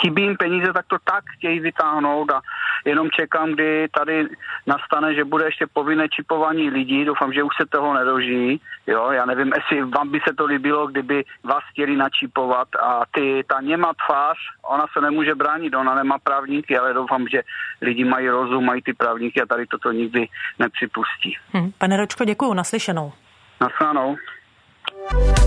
Chybí 0.01 0.21
jim 0.23 0.37
peníze, 0.37 0.73
tak 0.73 0.85
to 0.87 0.97
tak 1.03 1.23
chtějí 1.37 1.59
vytáhnout 1.59 2.31
a 2.31 2.41
jenom 2.85 3.09
čekám, 3.09 3.51
kdy 3.51 3.87
tady 3.91 4.27
nastane, 4.67 5.13
že 5.13 5.23
bude 5.23 5.45
ještě 5.45 5.65
povinné 5.73 6.09
čipování 6.09 6.69
lidí. 6.69 7.05
Doufám, 7.05 7.33
že 7.33 7.43
už 7.43 7.55
se 7.61 7.65
toho 7.65 7.93
nedožijí. 7.93 8.61
Jo. 8.87 9.11
Já 9.11 9.25
nevím, 9.25 9.51
jestli 9.55 9.83
vám 9.83 10.09
by 10.09 10.19
se 10.27 10.33
to 10.33 10.45
líbilo, 10.45 10.87
kdyby 10.87 11.23
vás 11.43 11.63
chtěli 11.71 11.95
načipovat 11.95 12.67
a 12.75 13.01
ty, 13.11 13.43
ta 13.47 13.61
nemá 13.61 13.91
tvář, 14.07 14.37
ona 14.69 14.85
se 14.93 15.01
nemůže 15.01 15.35
bránit, 15.35 15.75
ona 15.75 15.95
nemá 15.95 16.17
právníky, 16.19 16.77
ale 16.77 16.93
doufám, 16.93 17.27
že 17.27 17.41
lidi 17.81 18.05
mají 18.05 18.29
rozum, 18.47 18.65
mají 18.65 18.81
ty 18.81 18.93
právníky 18.93 19.41
a 19.41 19.45
tady 19.45 19.65
toto 19.65 19.91
nikdy 19.91 20.27
nepřipustí. 20.59 21.37
Hm. 21.53 21.71
Pane 21.77 21.97
Ročko, 21.97 22.25
děkuji, 22.25 22.53
naslyšenou. 22.53 23.13
Naslyšenou. 23.61 24.15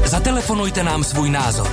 Zatelefonujte 0.04 0.82
nám 0.82 1.04
svůj 1.04 1.30
názor. 1.30 1.66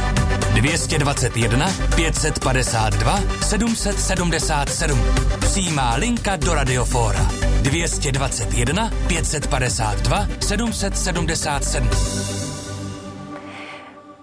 221 0.54 1.68
552 1.96 3.18
777. 3.42 5.00
Přijímá 5.40 5.96
linka 5.96 6.36
do 6.36 6.54
Radiofóra. 6.54 7.28
221 7.62 8.90
552 9.08 10.28
777. 10.40 12.47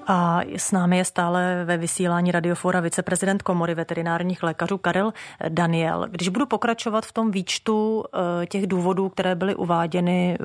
A 0.06 0.40
s 0.56 0.72
námi 0.72 0.96
je 0.96 1.04
stále 1.04 1.64
ve 1.64 1.76
vysílání 1.76 2.32
radiofora 2.32 2.80
viceprezident 2.80 3.42
komory 3.42 3.74
veterinárních 3.74 4.42
lékařů 4.42 4.78
Karel 4.78 5.12
Daniel. 5.48 6.06
Když 6.10 6.28
budu 6.28 6.46
pokračovat 6.46 7.06
v 7.06 7.12
tom 7.12 7.30
výčtu 7.30 8.04
eh, 8.42 8.46
těch 8.46 8.66
důvodů, 8.66 9.08
které 9.08 9.34
byly 9.34 9.54
uváděny 9.54 10.38
eh, 10.40 10.44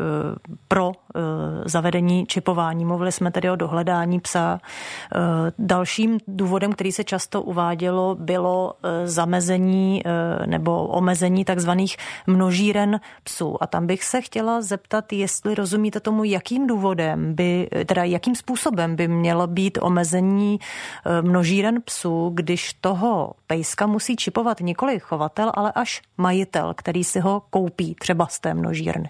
pro 0.68 0.92
eh, 0.92 1.20
zavedení 1.66 2.26
čipování, 2.26 2.86
mluvili 2.86 3.12
jsme 3.12 3.32
tedy 3.32 3.50
o 3.50 3.56
dohledání 3.56 4.20
psa. 4.20 4.60
Dalším 5.60 6.18
důvodem, 6.28 6.74
který 6.74 6.92
se 6.92 7.04
často 7.04 7.42
uvádělo, 7.42 8.16
bylo 8.20 8.74
zamezení 9.06 10.04
nebo 10.46 10.88
omezení 10.88 11.46
takzvaných 11.46 11.98
množíren 12.28 13.00
psů. 13.24 13.58
A 13.62 13.68
tam 13.68 13.88
bych 13.88 14.04
se 14.04 14.22
chtěla 14.22 14.62
zeptat, 14.62 15.14
jestli 15.14 15.56
rozumíte 15.56 16.00
tomu, 16.00 16.24
jakým 16.24 16.68
důvodem 16.68 17.36
by, 17.36 17.70
teda 17.86 18.04
jakým 18.04 18.36
způsobem 18.36 18.96
by 18.96 19.08
mělo 19.08 19.48
být 19.50 19.78
omezení 19.82 20.60
eh, 20.60 21.22
množíren 21.22 21.82
psů, 21.82 22.32
když 22.34 22.74
toho 22.74 23.32
pejska 23.48 23.88
musí 23.88 24.16
čipovat 24.16 24.60
nikoli 24.60 25.00
chovatel, 25.00 25.52
ale 25.54 25.72
až 25.72 26.02
majitel, 26.18 26.74
který 26.74 27.04
si 27.04 27.20
ho 27.20 27.42
koupí 27.50 27.96
třeba 27.96 28.28
z 28.28 28.40
té 28.40 28.54
množírny? 28.54 29.10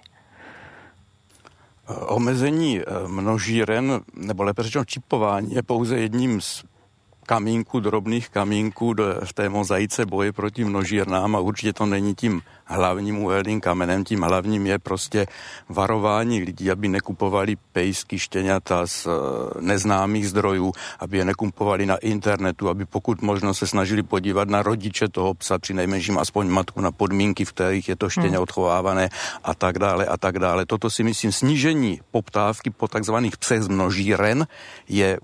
Omezení 2.08 2.80
eh, 2.80 2.84
množíren, 3.08 4.02
nebo 4.14 4.44
lépe 4.44 4.64
řečeno 4.64 4.86
čipování, 4.86 5.54
je 5.54 5.64
pouze 5.64 6.00
jedním 6.00 6.42
z 6.42 6.64
kamínku, 7.30 7.80
drobných 7.80 8.30
kamínků 8.30 8.94
do, 8.94 9.06
v 9.22 9.34
té 9.34 9.50
mozaice 9.50 10.06
boje 10.06 10.34
proti 10.34 10.66
množírnám 10.66 11.36
a 11.36 11.40
určitě 11.40 11.74
to 11.74 11.86
není 11.86 12.16
tím 12.16 12.42
hlavním 12.66 13.22
uhelným 13.22 13.62
kamenem. 13.62 14.04
Tím 14.04 14.22
hlavním 14.22 14.66
je 14.66 14.80
prostě 14.80 15.28
varování 15.70 16.42
lidí, 16.42 16.72
aby 16.72 16.88
nekupovali 16.88 17.54
pejsky, 17.72 18.20
štěňata 18.20 18.88
z 18.88 19.06
e, 19.06 19.10
neznámých 19.62 20.30
zdrojů, 20.30 20.74
aby 21.00 21.18
je 21.18 21.26
nekupovali 21.26 21.86
na 21.86 21.98
internetu, 22.02 22.70
aby 22.70 22.86
pokud 22.86 23.22
možno 23.22 23.54
se 23.54 23.68
snažili 23.70 24.02
podívat 24.02 24.50
na 24.50 24.66
rodiče 24.66 25.14
toho 25.14 25.34
psa, 25.38 25.62
při 25.62 25.74
nejmenším 25.74 26.18
aspoň 26.18 26.50
matku, 26.50 26.82
na 26.82 26.92
podmínky, 26.92 27.46
v 27.46 27.54
kterých 27.54 27.90
je 27.90 27.96
to 27.96 28.10
štěně 28.10 28.42
hmm. 28.42 28.46
odchovávané 28.50 29.10
a 29.44 29.54
tak 29.54 29.78
dále 29.78 30.06
a 30.06 30.18
tak 30.18 30.42
dále. 30.42 30.66
Toto 30.66 30.90
si 30.90 31.06
myslím, 31.06 31.30
snížení 31.32 32.02
poptávky 32.10 32.74
po 32.74 32.90
takzvaných 32.90 33.38
psech 33.38 33.64
z 33.64 33.70
množíren 33.70 34.50
je 34.90 35.22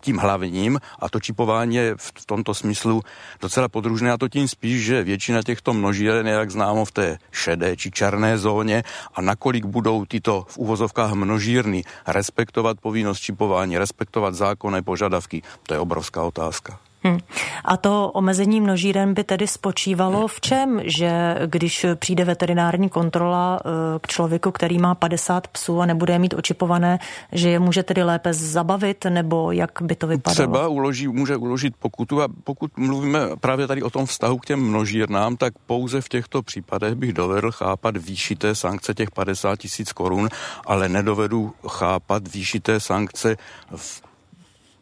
tím 0.00 0.16
hlavním 0.18 0.80
a 0.98 1.08
to 1.08 1.20
čipování 1.20 1.76
je 1.76 1.94
v 1.96 2.26
tomto 2.26 2.54
smyslu 2.54 3.02
docela 3.40 3.68
podružné 3.68 4.12
a 4.12 4.18
to 4.18 4.28
tím 4.28 4.48
spíš, 4.48 4.84
že 4.84 5.04
většina 5.04 5.42
těchto 5.42 5.72
množíren 5.72 6.26
je, 6.26 6.32
jak 6.32 6.50
známo, 6.50 6.84
v 6.84 6.92
té 6.92 7.18
šedé 7.30 7.76
či 7.76 7.90
černé 7.90 8.38
zóně 8.38 8.82
a 9.14 9.22
nakolik 9.22 9.64
budou 9.64 10.04
tyto 10.04 10.46
v 10.48 10.58
uvozovkách 10.58 11.12
množírny 11.12 11.84
respektovat 12.06 12.80
povinnost 12.80 13.20
čipování, 13.20 13.78
respektovat 13.78 14.34
zákonné 14.34 14.82
požadavky, 14.82 15.42
to 15.66 15.74
je 15.74 15.80
obrovská 15.80 16.22
otázka. 16.22 16.89
Hmm. 17.02 17.18
A 17.64 17.76
to 17.76 18.10
omezení 18.10 18.60
množíren 18.60 19.14
by 19.14 19.24
tedy 19.24 19.46
spočívalo 19.46 20.28
v 20.28 20.40
čem, 20.40 20.80
že 20.84 21.36
když 21.46 21.86
přijde 21.94 22.24
veterinární 22.24 22.88
kontrola 22.88 23.60
eh, 23.60 23.98
k 23.98 24.06
člověku, 24.06 24.50
který 24.50 24.78
má 24.78 24.94
50 24.94 25.48
psů 25.48 25.80
a 25.80 25.86
nebude 25.86 26.18
mít 26.18 26.34
očipované, 26.34 26.98
že 27.32 27.50
je 27.50 27.58
může 27.58 27.82
tedy 27.82 28.02
lépe 28.02 28.34
zabavit, 28.34 29.04
nebo 29.04 29.52
jak 29.52 29.70
by 29.82 29.94
to 29.94 30.06
vypadalo? 30.06 30.34
Třeba 30.34 30.68
uloží, 30.68 31.08
může 31.08 31.36
uložit 31.36 31.74
pokutu 31.76 32.22
a 32.22 32.28
pokud 32.44 32.78
mluvíme 32.78 33.20
právě 33.40 33.66
tady 33.66 33.82
o 33.82 33.90
tom 33.90 34.06
vztahu 34.06 34.38
k 34.38 34.46
těm 34.46 34.60
množírnám, 34.60 35.36
tak 35.36 35.54
pouze 35.66 36.00
v 36.00 36.08
těchto 36.08 36.42
případech 36.42 36.94
bych 36.94 37.12
dovedl 37.12 37.50
chápat 37.50 37.96
výšité 37.96 38.54
sankce 38.54 38.94
těch 38.94 39.10
50 39.10 39.56
tisíc 39.56 39.92
korun, 39.92 40.28
ale 40.66 40.88
nedovedu 40.88 41.52
chápat 41.68 42.28
výšité 42.28 42.80
sankce 42.80 43.36
v 43.76 44.09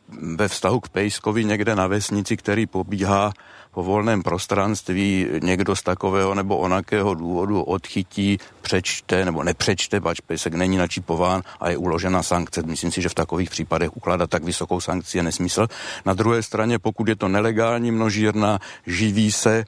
ve 0.08 0.48
vztahu 0.48 0.80
k 0.80 0.88
Pejskovi 0.88 1.44
někde 1.44 1.74
na 1.76 1.86
vesnici, 1.86 2.36
který 2.36 2.66
pobíhá 2.66 3.32
po 3.70 3.82
volném 3.82 4.22
prostranství, 4.22 5.26
někdo 5.42 5.76
z 5.76 5.82
takového 5.82 6.34
nebo 6.34 6.56
onakého 6.56 7.14
důvodu 7.14 7.62
odchytí, 7.62 8.38
přečte 8.62 9.24
nebo 9.24 9.44
nepřečte, 9.44 10.00
pač 10.00 10.20
pejsek 10.20 10.54
není 10.54 10.76
načipován 10.76 11.42
a 11.60 11.70
je 11.70 11.76
uložena 11.76 12.22
sankce. 12.22 12.62
Myslím 12.62 12.92
si, 12.92 13.02
že 13.02 13.08
v 13.08 13.14
takových 13.14 13.50
případech 13.50 13.96
ukládat 13.96 14.30
tak 14.30 14.44
vysokou 14.44 14.80
sankci 14.80 15.18
je 15.18 15.22
nesmysl. 15.22 15.66
Na 16.04 16.14
druhé 16.14 16.42
straně, 16.42 16.78
pokud 16.78 17.08
je 17.08 17.16
to 17.16 17.28
nelegální 17.28 17.90
množírna, 17.90 18.58
živí 18.86 19.32
se 19.32 19.64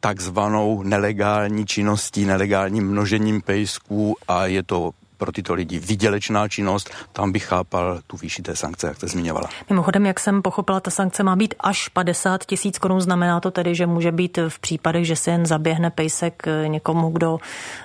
takzvanou 0.00 0.82
nelegální 0.82 1.66
činností, 1.66 2.24
nelegálním 2.24 2.88
množením 2.88 3.40
pejsků 3.40 4.16
a 4.28 4.46
je 4.46 4.62
to 4.62 4.90
pro 5.16 5.32
tyto 5.32 5.54
lidi 5.54 5.78
vydělečná 5.78 6.48
činnost, 6.48 6.90
tam 7.12 7.32
bych 7.32 7.44
chápal 7.44 8.00
tu 8.06 8.16
výši 8.16 8.42
té 8.42 8.56
sankce, 8.56 8.86
jak 8.86 8.96
jste 8.96 9.08
zmiňovala. 9.08 9.48
Mimochodem, 9.70 10.06
jak 10.06 10.20
jsem 10.20 10.42
pochopila, 10.42 10.80
ta 10.80 10.90
sankce 10.90 11.22
má 11.22 11.36
být 11.36 11.54
až 11.60 11.88
50 11.88 12.44
tisíc 12.44 12.78
korun. 12.78 13.00
Znamená 13.00 13.40
to 13.40 13.50
tedy, 13.50 13.74
že 13.74 13.86
může 13.86 14.12
být 14.12 14.38
v 14.48 14.58
případech, 14.58 15.06
že 15.06 15.16
se 15.16 15.30
jen 15.30 15.46
zaběhne 15.46 15.90
pejsek 15.90 16.42
někomu, 16.66 17.10
kdo 17.10 17.38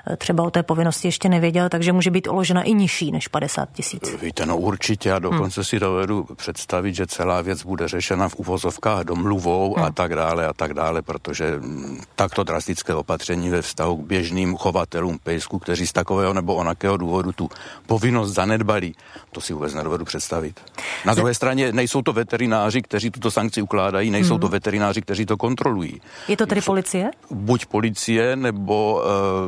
eh, 0.07 0.17
třeba 0.17 0.43
o 0.43 0.51
té 0.51 0.63
povinnosti 0.63 1.07
ještě 1.07 1.29
nevěděl, 1.29 1.69
takže 1.69 1.93
může 1.93 2.11
být 2.11 2.27
uložena 2.27 2.61
i 2.63 2.73
nižší 2.73 3.11
než 3.11 3.27
50 3.27 3.69
tisíc. 3.71 4.15
Víte, 4.21 4.45
no 4.45 4.57
určitě 4.57 5.11
a 5.11 5.19
dokonce 5.19 5.61
hmm. 5.61 5.65
si 5.65 5.79
dovedu 5.79 6.27
představit, 6.35 6.95
že 6.95 7.07
celá 7.07 7.41
věc 7.41 7.63
bude 7.63 7.87
řešena 7.87 8.29
v 8.29 8.35
uvozovkách 8.35 9.03
domluvou 9.03 9.75
hmm. 9.75 9.85
a 9.85 9.91
tak 9.91 10.15
dále 10.15 10.47
a 10.47 10.53
tak 10.53 10.73
dále, 10.73 11.01
protože 11.01 11.59
mm, 11.59 12.01
takto 12.15 12.43
drastické 12.43 12.93
opatření 12.93 13.49
ve 13.49 13.61
vztahu 13.61 13.97
k 13.97 14.05
běžným 14.05 14.57
chovatelům 14.57 15.19
pejsku, 15.23 15.59
kteří 15.59 15.87
z 15.87 15.93
takového 15.93 16.33
nebo 16.33 16.55
onakého 16.55 16.97
důvodu 16.97 17.18
opravdu 17.19 17.31
tu 17.31 17.49
povinnost 17.87 18.33
zanedbali, 18.33 18.93
to 19.31 19.41
si 19.41 19.53
vůbec 19.53 19.73
nedovedu 19.73 20.05
představit. 20.05 20.59
Na 21.05 21.13
druhé 21.13 21.33
straně 21.33 21.71
nejsou 21.71 22.01
to 22.01 22.13
veterináři, 22.13 22.81
kteří 22.81 23.11
tuto 23.11 23.31
sankci 23.31 23.61
ukládají, 23.61 24.11
nejsou 24.11 24.33
hmm. 24.33 24.41
to 24.41 24.47
veterináři, 24.47 25.01
kteří 25.01 25.25
to 25.25 25.37
kontrolují. 25.37 26.01
Je 26.27 26.37
to 26.37 26.45
tedy 26.45 26.61
policie? 26.61 27.11
Buď 27.31 27.65
policie, 27.65 28.35
nebo 28.35 29.03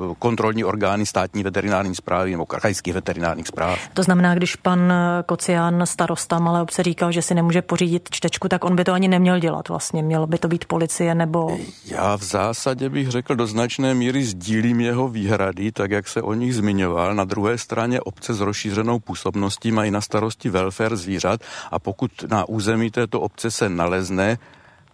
uh, 0.10 0.16
kontrolní 0.20 0.64
orgány 0.64 1.06
státní 1.06 1.44
veterinární 1.44 1.96
zprávy, 1.96 2.32
nebo 2.32 2.46
krajských 2.46 2.94
veterinárních 2.94 3.48
zpráv. 3.48 3.80
To 3.94 4.04
znamená, 4.04 4.36
když 4.36 4.56
pan 4.56 4.94
Kocián, 5.26 5.86
starosta 5.86 6.40
malé 6.40 6.62
obce, 6.62 6.84
říkal, 6.84 7.12
že 7.12 7.22
si 7.22 7.34
nemůže 7.34 7.62
pořídit 7.62 8.10
čtečku, 8.12 8.48
tak 8.48 8.64
on 8.64 8.76
by 8.76 8.84
to 8.84 8.94
ani 8.94 9.08
neměl 9.08 9.40
dělat 9.40 9.70
vlastně. 9.70 10.04
Mělo 10.04 10.28
by 10.28 10.38
to 10.38 10.48
být 10.48 10.66
policie 10.66 11.16
nebo... 11.16 11.58
Já 11.86 12.18
v 12.18 12.24
zásadě 12.24 12.90
bych 12.90 13.10
řekl 13.10 13.36
do 13.36 13.48
značné 13.48 13.94
míry 13.94 14.24
sdílím 14.24 14.80
jeho 14.80 15.08
výhrady, 15.08 15.72
tak 15.72 15.92
jak 15.92 16.08
se 16.08 16.22
o 16.22 16.34
nich 16.34 16.56
zmiňoval. 16.56 17.16
Na 17.16 17.24
druhé 17.24 17.58
straně 17.62 18.02
obce 18.02 18.34
s 18.34 18.40
rozšířenou 18.40 19.00
působností 19.00 19.72
mají 19.72 19.92
na 19.92 20.02
starosti 20.02 20.50
welfare 20.50 20.98
zvířat 20.98 21.42
a 21.72 21.80
pokud 21.80 22.12
na 22.30 22.50
území 22.50 22.92
této 22.92 23.22
obce 23.22 23.52
se 23.52 23.70
nalezne 23.70 24.38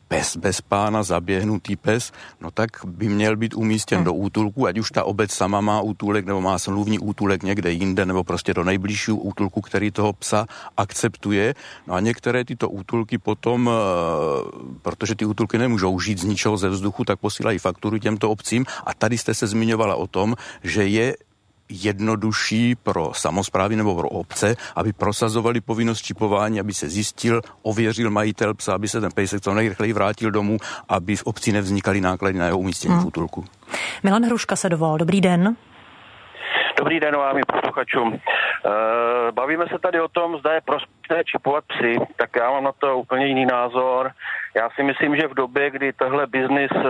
pes 0.07 0.37
bez 0.37 0.61
pána, 0.61 1.03
zaběhnutý 1.03 1.75
pes, 1.75 2.11
no 2.41 2.51
tak 2.51 2.69
by 2.85 3.09
měl 3.09 3.35
být 3.35 3.53
umístěn 3.53 3.97
hmm. 3.97 4.05
do 4.05 4.13
útulku, 4.13 4.67
ať 4.67 4.79
už 4.79 4.91
ta 4.91 5.03
obec 5.03 5.31
sama 5.31 5.61
má 5.61 5.81
útulek, 5.81 6.25
nebo 6.25 6.41
má 6.41 6.59
smluvní 6.59 6.99
útulek 6.99 7.43
někde 7.43 7.71
jinde, 7.71 8.05
nebo 8.05 8.23
prostě 8.23 8.53
do 8.53 8.63
nejbližšího 8.63 9.17
útulku, 9.17 9.61
který 9.61 9.91
toho 9.91 10.13
psa 10.13 10.47
akceptuje. 10.77 11.55
No 11.87 11.93
a 11.93 11.99
některé 11.99 12.45
tyto 12.45 12.69
útulky 12.69 13.17
potom, 13.17 13.69
eh, 13.69 13.73
protože 14.81 15.15
ty 15.15 15.25
útulky 15.25 15.57
nemůžou 15.57 15.99
žít 15.99 16.19
z 16.19 16.23
ničeho 16.23 16.57
ze 16.57 16.69
vzduchu, 16.69 17.03
tak 17.03 17.19
posílají 17.19 17.59
fakturu 17.59 17.97
těmto 17.97 18.31
obcím. 18.31 18.65
A 18.85 18.93
tady 18.93 19.17
jste 19.17 19.33
se 19.33 19.47
zmiňovala 19.47 19.95
o 19.95 20.07
tom, 20.07 20.35
že 20.63 20.87
je 20.87 21.15
jednodušší 21.69 22.75
pro 22.75 23.13
samozprávy 23.13 23.75
nebo 23.75 23.95
pro 23.95 24.09
obce, 24.09 24.55
aby 24.75 24.93
prosazovali 24.93 25.61
povinnost 25.61 26.01
čipování, 26.01 26.59
aby 26.59 26.73
se 26.73 26.89
zjistil, 26.89 27.41
ověřil 27.61 28.11
majitel 28.11 28.53
psa, 28.53 28.73
aby 28.73 28.87
se 28.87 29.01
ten 29.01 29.11
pejsek 29.11 29.41
co 29.41 29.53
nejrychleji 29.53 29.93
vrátil 29.93 30.31
domů, 30.31 30.57
aby 30.89 31.15
v 31.15 31.23
obci 31.23 31.51
nevznikaly 31.51 32.01
náklady 32.01 32.37
na 32.37 32.45
jeho 32.45 32.59
umístění 32.59 32.93
hmm. 32.93 33.03
v 33.03 33.07
útulku. 33.07 33.45
Milan 34.03 34.23
Hruška 34.25 34.55
se 34.55 34.69
dovolal. 34.69 34.97
Dobrý 34.97 35.21
den. 35.21 35.55
Dobrý 36.77 36.99
den 36.99 37.15
vám 37.15 37.37
i 37.37 37.41
posluchačům. 37.53 38.13
E, 38.13 38.19
bavíme 39.31 39.65
se 39.67 39.79
tady 39.79 40.01
o 40.01 40.07
tom, 40.07 40.37
zda 40.39 40.53
je 40.53 40.61
prospěšné 41.07 41.23
čipovat 41.23 41.63
psy, 41.67 41.95
tak 42.15 42.29
já 42.35 42.51
mám 42.51 42.63
na 42.63 42.71
to 42.71 42.97
úplně 42.97 43.27
jiný 43.27 43.45
názor. 43.45 44.11
Já 44.55 44.69
si 44.69 44.83
myslím, 44.83 45.15
že 45.15 45.27
v 45.27 45.33
době, 45.33 45.71
kdy 45.71 45.93
tohle 45.93 46.27
biznis 46.27 46.71
eh, 46.75 46.83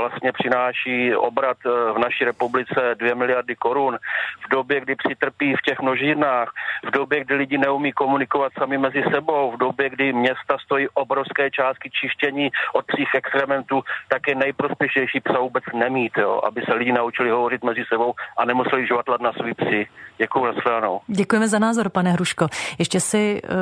vlastně 0.00 0.32
přináší 0.32 1.14
obrat 1.14 1.56
eh, 1.66 1.92
v 1.92 1.98
naší 1.98 2.24
republice 2.24 2.94
2 2.94 3.14
miliardy 3.14 3.56
korun, 3.56 3.98
v 4.46 4.50
době, 4.50 4.80
kdy 4.80 4.94
přitrpí 4.94 5.54
v 5.54 5.62
těch 5.62 5.80
množírnách, 5.80 6.48
v 6.84 6.90
době, 6.90 7.24
kdy 7.24 7.34
lidi 7.34 7.58
neumí 7.58 7.92
komunikovat 7.92 8.52
sami 8.58 8.78
mezi 8.78 9.02
sebou, 9.12 9.52
v 9.52 9.58
době, 9.58 9.90
kdy 9.90 10.12
města 10.12 10.58
stojí 10.64 10.88
obrovské 10.94 11.50
částky 11.50 11.90
čištění 11.90 12.50
od 12.74 12.84
psích 12.86 13.14
exkrementů, 13.14 13.82
tak 14.08 14.28
je 14.28 14.34
nejprospěšnější 14.34 15.20
psa 15.20 15.38
vůbec 15.38 15.64
nemít, 15.74 16.12
jo, 16.16 16.40
aby 16.44 16.62
se 16.62 16.74
lidi 16.74 16.92
naučili 16.92 17.30
hovořit 17.30 17.64
mezi 17.64 17.84
sebou 17.88 18.14
a 18.38 18.44
nemuseli 18.44 18.86
žvatlat 18.86 19.20
na 19.20 19.32
svý 19.32 19.54
psy. 19.54 19.86
Děkuji, 20.18 20.44
nashledanou. 20.46 21.00
Děkujeme 21.06 21.48
za 21.48 21.58
názor, 21.58 21.88
pane 21.88 22.12
Hruško. 22.12 22.46
Ještě 22.78 23.00
si 23.00 23.42
uh, 23.42 23.59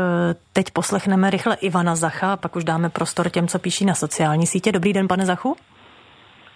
teď 0.53 0.67
poslechneme 0.73 1.31
rychle 1.31 1.57
Ivana 1.61 1.97
Zacha, 1.97 2.37
pak 2.37 2.57
už 2.57 2.65
dáme 2.65 2.89
prostor 2.89 3.31
těm, 3.31 3.49
co 3.49 3.59
píší 3.59 3.85
na 3.85 3.95
sociální 3.95 4.47
sítě. 4.47 4.73
Dobrý 4.73 4.93
den, 4.93 5.09
pane 5.09 5.27
Zachu. 5.27 5.57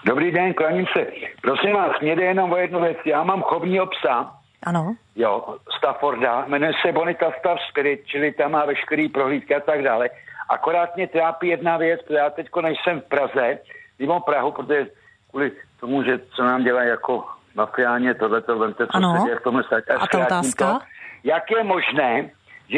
Dobrý 0.04 0.30
den, 0.30 0.54
klaním 0.54 0.86
se. 0.92 1.06
Prosím 1.42 1.72
vás, 1.72 2.00
mě 2.00 2.16
jde 2.16 2.24
jenom 2.24 2.52
o 2.52 2.56
jednu 2.56 2.80
věc. 2.80 2.96
Já 3.04 3.22
mám 3.22 3.42
chovního 3.42 3.86
psa. 3.86 4.30
Ano. 4.62 4.94
Jo, 5.16 5.56
Stafforda. 5.78 6.44
Jmenuje 6.46 6.72
se 6.82 6.92
Bonita 6.92 7.32
Staff 7.38 7.60
Spirit, 7.70 8.06
čili 8.06 8.32
tam 8.32 8.50
má 8.50 8.64
veškerý 8.64 9.08
prohlídky 9.08 9.54
a 9.54 9.60
tak 9.60 9.82
dále. 9.82 10.10
Akorát 10.50 10.96
mě 10.96 11.08
trápí 11.08 11.48
jedna 11.48 11.76
věc, 11.76 12.00
protože 12.02 12.18
já 12.18 12.30
teď 12.30 12.46
nejsem 12.62 13.00
v 13.00 13.04
Praze, 13.04 13.58
mimo 13.98 14.20
Prahu, 14.20 14.52
protože 14.52 14.86
kvůli 15.30 15.52
tomu, 15.80 16.02
že 16.02 16.18
co 16.18 16.44
nám 16.44 16.64
dělají 16.64 16.88
jako 16.88 17.24
mafiáně, 17.54 18.14
tohleto, 18.14 18.58
vemte, 18.58 18.86
co 18.86 18.96
ano. 18.96 19.16
se 19.16 19.24
děje 19.24 19.38
v 19.38 19.42
tomhle 19.42 19.64
státě. 19.64 19.92
A 19.92 20.06
ta 20.06 20.18
otázka? 20.18 20.72
To, 20.72 20.78
jak 21.24 21.50
je 21.50 21.64
možné, 21.64 22.30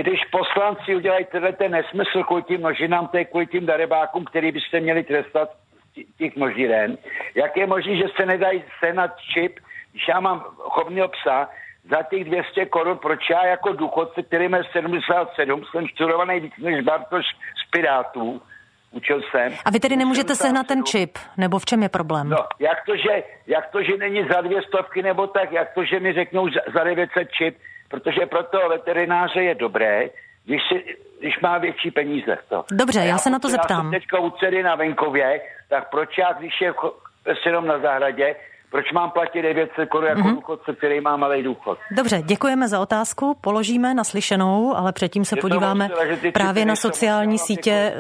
když 0.02 0.20
poslanci 0.30 0.96
udělají 0.96 1.24
tenhle 1.24 1.52
ten 1.52 1.72
nesmysl 1.72 2.22
kvůli 2.22 2.42
tím 2.42 2.60
množinám, 2.60 3.08
to 3.08 3.16
je 3.16 3.24
kvůli 3.24 3.46
tím 3.46 3.66
darebákům, 3.66 4.24
který 4.24 4.52
byste 4.52 4.80
měli 4.80 5.02
trestat 5.02 5.50
těch 6.18 6.36
množíren, 6.36 6.98
jak 7.34 7.56
je 7.56 7.66
možné, 7.66 7.96
že 7.96 8.04
se 8.16 8.26
nedají 8.26 8.64
senat 8.80 9.10
čip, 9.34 9.58
když 9.92 10.08
já 10.08 10.20
mám 10.20 10.40
chovního 10.58 11.08
psa, 11.08 11.48
za 11.90 12.02
těch 12.02 12.24
200 12.24 12.66
korun, 12.66 12.98
proč 12.98 13.30
já 13.30 13.46
jako 13.46 13.72
důchodce, 13.72 14.22
který 14.22 14.48
má 14.48 14.58
77, 14.72 15.64
jsem 15.70 15.86
studovaný 15.88 16.40
víc 16.40 16.52
než 16.58 16.84
Bartoš 16.84 17.24
z 17.66 17.70
Pirátů, 17.70 18.42
učil 18.90 19.22
jsem. 19.30 19.52
A 19.64 19.70
vy 19.70 19.80
tedy 19.80 19.96
nemůžete 19.96 20.34
sehnat 20.34 20.66
ten 20.66 20.84
čip, 20.84 21.18
nebo 21.36 21.58
v 21.58 21.64
čem 21.64 21.82
je 21.82 21.88
problém? 21.88 22.28
No, 22.28 22.38
jak 22.58 22.84
to, 22.86 22.96
že, 22.96 23.22
jak 23.46 23.70
to, 23.70 23.82
že 23.82 23.96
není 23.96 24.28
za 24.32 24.40
dvě 24.40 24.62
stovky, 24.62 25.02
nebo 25.02 25.26
tak, 25.26 25.52
jak 25.52 25.74
to, 25.74 25.84
že 25.84 26.00
mi 26.00 26.12
řeknou 26.12 26.48
za, 26.48 26.60
za 26.74 26.84
900 26.84 27.28
čip, 27.30 27.56
protože 27.88 28.26
pro 28.26 28.42
toho 28.42 28.68
veterináře 28.68 29.42
je 29.42 29.54
dobré, 29.54 30.08
když, 30.44 30.62
si, 30.68 30.96
když 31.20 31.40
má 31.40 31.58
větší 31.58 31.90
peníze. 31.90 32.38
To. 32.48 32.64
Dobře, 32.70 32.98
já, 32.98 33.04
já 33.04 33.18
se 33.18 33.30
na 33.30 33.38
to 33.38 33.48
zeptám. 33.48 33.90
Teďka 33.90 34.18
u 34.18 34.30
dcery 34.30 34.62
na 34.62 34.74
venkově, 34.74 35.40
tak 35.68 35.90
proč 35.90 36.18
já, 36.18 36.32
když 36.32 36.60
je 36.60 36.72
jenom 37.46 37.66
na 37.66 37.78
zahradě, 37.78 38.36
proč 38.70 38.92
mám 38.92 39.10
platit 39.10 39.42
900 39.42 39.88
korun 39.88 40.08
jako 40.08 40.20
mm-hmm. 40.20 40.34
důchodce, 40.34 40.74
který 40.74 41.00
má 41.00 41.16
malý 41.16 41.42
důchod? 41.42 41.78
Dobře, 41.90 42.22
děkujeme 42.22 42.68
za 42.68 42.80
otázku, 42.80 43.38
položíme 43.40 43.94
naslyšenou, 43.94 44.76
ale 44.76 44.92
předtím 44.92 45.24
se 45.24 45.36
je 45.36 45.40
podíváme 45.40 45.88
možná, 45.88 46.30
právě 46.32 46.64
na 46.64 46.76
sociální 46.76 47.38
sítě. 47.38 47.92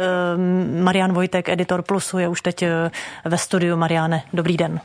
Marian 0.82 1.12
Vojtek, 1.12 1.48
editor 1.48 1.82
Plusu, 1.82 2.18
je 2.18 2.28
už 2.28 2.42
teď 2.42 2.62
eh, 2.62 2.90
ve 3.24 3.38
studiu. 3.38 3.76
Mariane, 3.76 4.22
dobrý 4.32 4.56
den. 4.56 4.80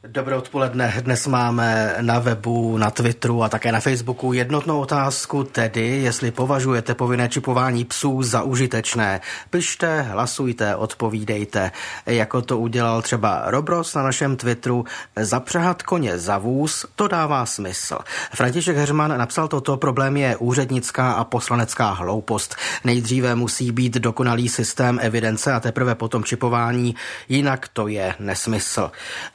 Dobré 0.00 0.32
odpoledne. 0.32 0.94
Dnes 1.04 1.26
máme 1.26 2.00
na 2.00 2.18
webu, 2.18 2.78
na 2.80 2.90
Twitteru 2.90 3.42
a 3.42 3.48
také 3.48 3.72
na 3.72 3.80
Facebooku 3.80 4.32
jednotnou 4.32 4.80
otázku, 4.80 5.44
tedy 5.44 6.00
jestli 6.00 6.30
považujete 6.30 6.94
povinné 6.94 7.28
čipování 7.28 7.84
psů 7.84 8.22
za 8.22 8.42
užitečné. 8.42 9.20
Pište, 9.50 10.02
hlasujte, 10.02 10.76
odpovídejte. 10.76 11.72
Jako 12.06 12.42
to 12.42 12.58
udělal 12.58 13.02
třeba 13.02 13.42
Robros 13.46 13.94
na 13.94 14.02
našem 14.02 14.36
Twitteru. 14.36 14.84
Zapřehat 15.16 15.82
koně 15.82 16.18
za 16.18 16.38
vůz, 16.38 16.86
to 16.96 17.08
dává 17.08 17.46
smysl. 17.46 17.98
František 18.34 18.76
Heřman 18.76 19.18
napsal 19.18 19.48
toto, 19.48 19.76
problém 19.76 20.16
je 20.16 20.36
úřednická 20.36 21.12
a 21.12 21.24
poslanecká 21.24 21.90
hloupost. 21.90 22.56
Nejdříve 22.84 23.34
musí 23.34 23.72
být 23.72 23.94
dokonalý 23.94 24.48
systém 24.48 24.98
evidence 25.02 25.52
a 25.52 25.60
teprve 25.60 25.94
potom 25.94 26.24
čipování, 26.24 26.94
jinak 27.28 27.68
to 27.68 27.88
je 27.88 28.14
nesmysl. 28.18 28.90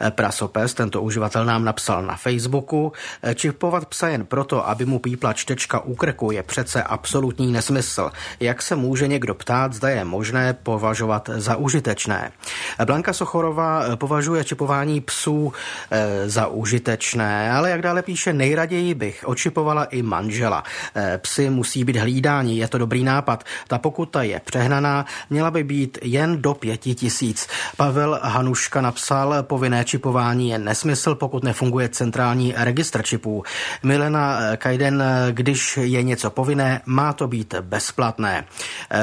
Praso 0.10 0.55
López, 0.56 0.74
tento 0.74 1.02
uživatel 1.02 1.46
nám 1.46 1.66
napsal 1.66 2.04
na 2.04 2.16
Facebooku, 2.16 2.94
eh, 3.24 3.36
čipovat 3.36 3.86
psa 3.86 4.08
jen 4.08 4.26
proto, 4.26 4.70
aby 4.70 4.86
mu 4.86 5.00
pípla 5.00 5.34
čtečka 5.34 5.80
u 5.80 5.96
krku 5.96 6.32
je 6.32 6.44
přece 6.44 6.84
absolutní 6.84 7.52
nesmysl. 7.52 8.12
Jak 8.40 8.62
se 8.62 8.76
může 8.76 9.08
někdo 9.08 9.36
ptát, 9.36 9.74
zda 9.74 9.90
je 9.90 10.06
možné 10.06 10.54
považovat 10.54 11.30
za 11.34 11.56
užitečné? 11.56 12.32
Blanka 12.86 13.14
Sochorová 13.14 13.84
eh, 13.84 13.96
považuje 13.96 14.44
čipování 14.44 15.02
psů 15.02 15.54
e, 15.92 16.30
za 16.30 16.48
užitečné, 16.48 17.52
ale 17.52 17.70
jak 17.70 17.82
dále 17.82 18.02
píše, 18.02 18.34
nejraději 18.34 18.94
bych 18.94 19.24
očipovala 19.28 19.84
i 19.84 20.02
manžela. 20.02 20.64
E, 20.96 21.18
psy 21.18 21.50
musí 21.50 21.84
být 21.84 21.96
hlídání, 21.96 22.58
je 22.58 22.68
to 22.68 22.78
dobrý 22.78 23.04
nápad. 23.04 23.44
Ta 23.68 23.78
pokuta 23.78 24.24
je 24.24 24.40
přehnaná, 24.40 25.06
měla 25.30 25.52
by 25.52 25.64
být 25.64 25.98
jen 26.02 26.42
do 26.42 26.54
pěti 26.54 26.96
tisíc. 26.96 27.48
Pavel 27.78 28.20
Hanuška 28.24 28.82
napsal 28.82 29.44
povinné 29.44 29.86
čipování 29.86 30.45
je 30.50 30.60
nesmysl, 30.60 31.16
pokud 31.16 31.44
nefunguje 31.44 31.90
centrální 31.90 32.54
registr 32.58 33.02
čipů. 33.02 33.44
Milena 33.84 34.40
Kajden, 34.58 35.04
když 35.32 35.78
je 35.78 36.04
něco 36.04 36.30
povinné, 36.30 36.82
má 36.86 37.14
to 37.14 37.28
být 37.28 37.56
bezplatné. 37.62 38.46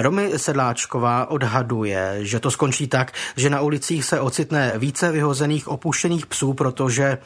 Romy 0.00 0.33
Sedláčková 0.37 1.31
odhaduje, 1.31 2.18
že 2.20 2.40
to 2.40 2.50
skončí 2.50 2.87
tak, 2.87 3.12
že 3.37 3.50
na 3.50 3.61
ulicích 3.61 4.05
se 4.05 4.20
ocitne 4.20 4.72
více 4.76 5.12
vyhozených 5.12 5.68
opuštěných 5.68 6.26
psů, 6.26 6.55
protože 6.55 7.18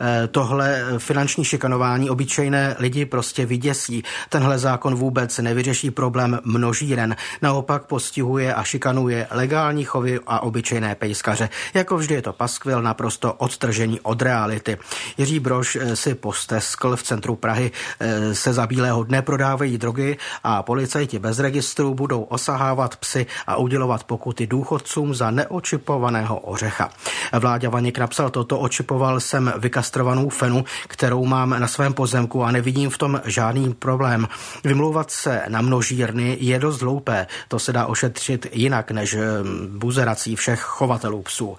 eh, 0.00 0.28
tohle 0.28 0.84
finanční 0.98 1.44
šikanování 1.44 2.10
obyčejné 2.10 2.76
lidi 2.78 3.04
prostě 3.04 3.46
vyděsí. 3.46 4.02
Tenhle 4.28 4.58
zákon 4.58 4.94
vůbec 4.94 5.38
nevyřeší 5.38 5.90
problém 5.90 6.40
množíren, 6.44 7.16
naopak 7.42 7.86
postihuje 7.86 8.54
a 8.54 8.62
šikanuje 8.64 9.26
legální 9.30 9.84
chovy 9.84 10.20
a 10.26 10.40
obyčejné 10.40 10.94
pejskaře. 10.94 11.48
Jako 11.74 11.96
vždy 11.96 12.14
je 12.14 12.22
to 12.22 12.32
paskvil 12.32 12.82
naprosto 12.82 13.32
od 13.32 13.57
odtržení 13.58 14.00
od 14.00 14.22
reality. 14.22 14.78
Jiří 15.18 15.40
Brož 15.40 15.76
eh, 15.76 15.96
si 15.96 16.14
posteskl 16.14 16.96
v 16.96 17.02
centru 17.02 17.36
Prahy 17.36 17.70
eh, 18.00 18.34
se 18.34 18.52
za 18.52 18.66
bílého 18.66 19.02
dne 19.02 19.22
prodávají 19.22 19.78
drogy 19.78 20.16
a 20.44 20.62
policajti 20.62 21.18
bez 21.18 21.38
registru 21.38 21.94
budou 21.94 22.22
osahávat 22.22 22.96
psy 22.96 23.26
a 23.46 23.56
udělovat 23.56 24.04
pokuty 24.04 24.46
důchodcům 24.46 25.14
za 25.14 25.30
neočipovaného 25.30 26.38
ořecha. 26.38 26.90
Vláďa 27.32 27.70
Vaněk 27.70 27.98
napsal 27.98 28.30
toto, 28.30 28.58
očipoval 28.58 29.20
jsem 29.20 29.52
vykastrovanou 29.58 30.28
fenu, 30.28 30.64
kterou 30.88 31.24
mám 31.24 31.50
na 31.58 31.66
svém 31.66 31.94
pozemku 31.94 32.44
a 32.44 32.50
nevidím 32.50 32.90
v 32.90 32.98
tom 32.98 33.20
žádný 33.24 33.74
problém. 33.74 34.28
Vymlouvat 34.64 35.10
se 35.10 35.42
na 35.48 35.60
množírny 35.60 36.36
je 36.40 36.58
dost 36.58 36.82
hloupé, 36.82 37.26
to 37.48 37.58
se 37.58 37.72
dá 37.72 37.86
ošetřit 37.86 38.46
jinak 38.52 38.90
než 38.90 39.14
eh, 39.14 39.20
buzerací 39.68 40.36
všech 40.36 40.60
chovatelů 40.60 41.22
psů. 41.22 41.56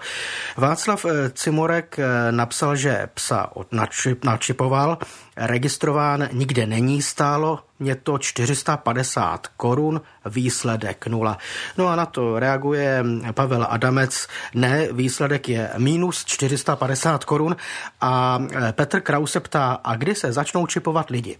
Václav 0.56 1.06
Cimorek 1.34 1.89
Čemek 1.90 1.98
eh, 1.98 2.32
napsal, 2.32 2.76
že 2.76 3.08
psa 3.14 3.50
načip, 3.72 4.24
načipoval, 4.24 4.98
registrován 5.36 6.28
nikde 6.32 6.66
není, 6.66 7.02
stálo 7.02 7.58
mě 7.78 7.94
to 7.94 8.18
450 8.18 9.46
korun, 9.56 10.00
výsledek 10.26 11.06
nula. 11.06 11.38
No 11.78 11.88
a 11.88 11.96
na 11.96 12.06
to 12.06 12.38
reaguje 12.38 13.04
Pavel 13.34 13.66
Adamec, 13.70 14.28
ne, 14.54 14.88
výsledek 14.92 15.48
je 15.48 15.70
minus 15.78 16.24
450 16.24 17.24
korun 17.24 17.56
a 18.00 18.38
eh, 18.38 18.72
Petr 18.72 19.00
Kraus 19.00 19.32
se 19.32 19.40
ptá, 19.40 19.80
a 19.84 19.96
kdy 19.96 20.14
se 20.14 20.32
začnou 20.32 20.66
čipovat 20.66 21.10
lidi? 21.10 21.38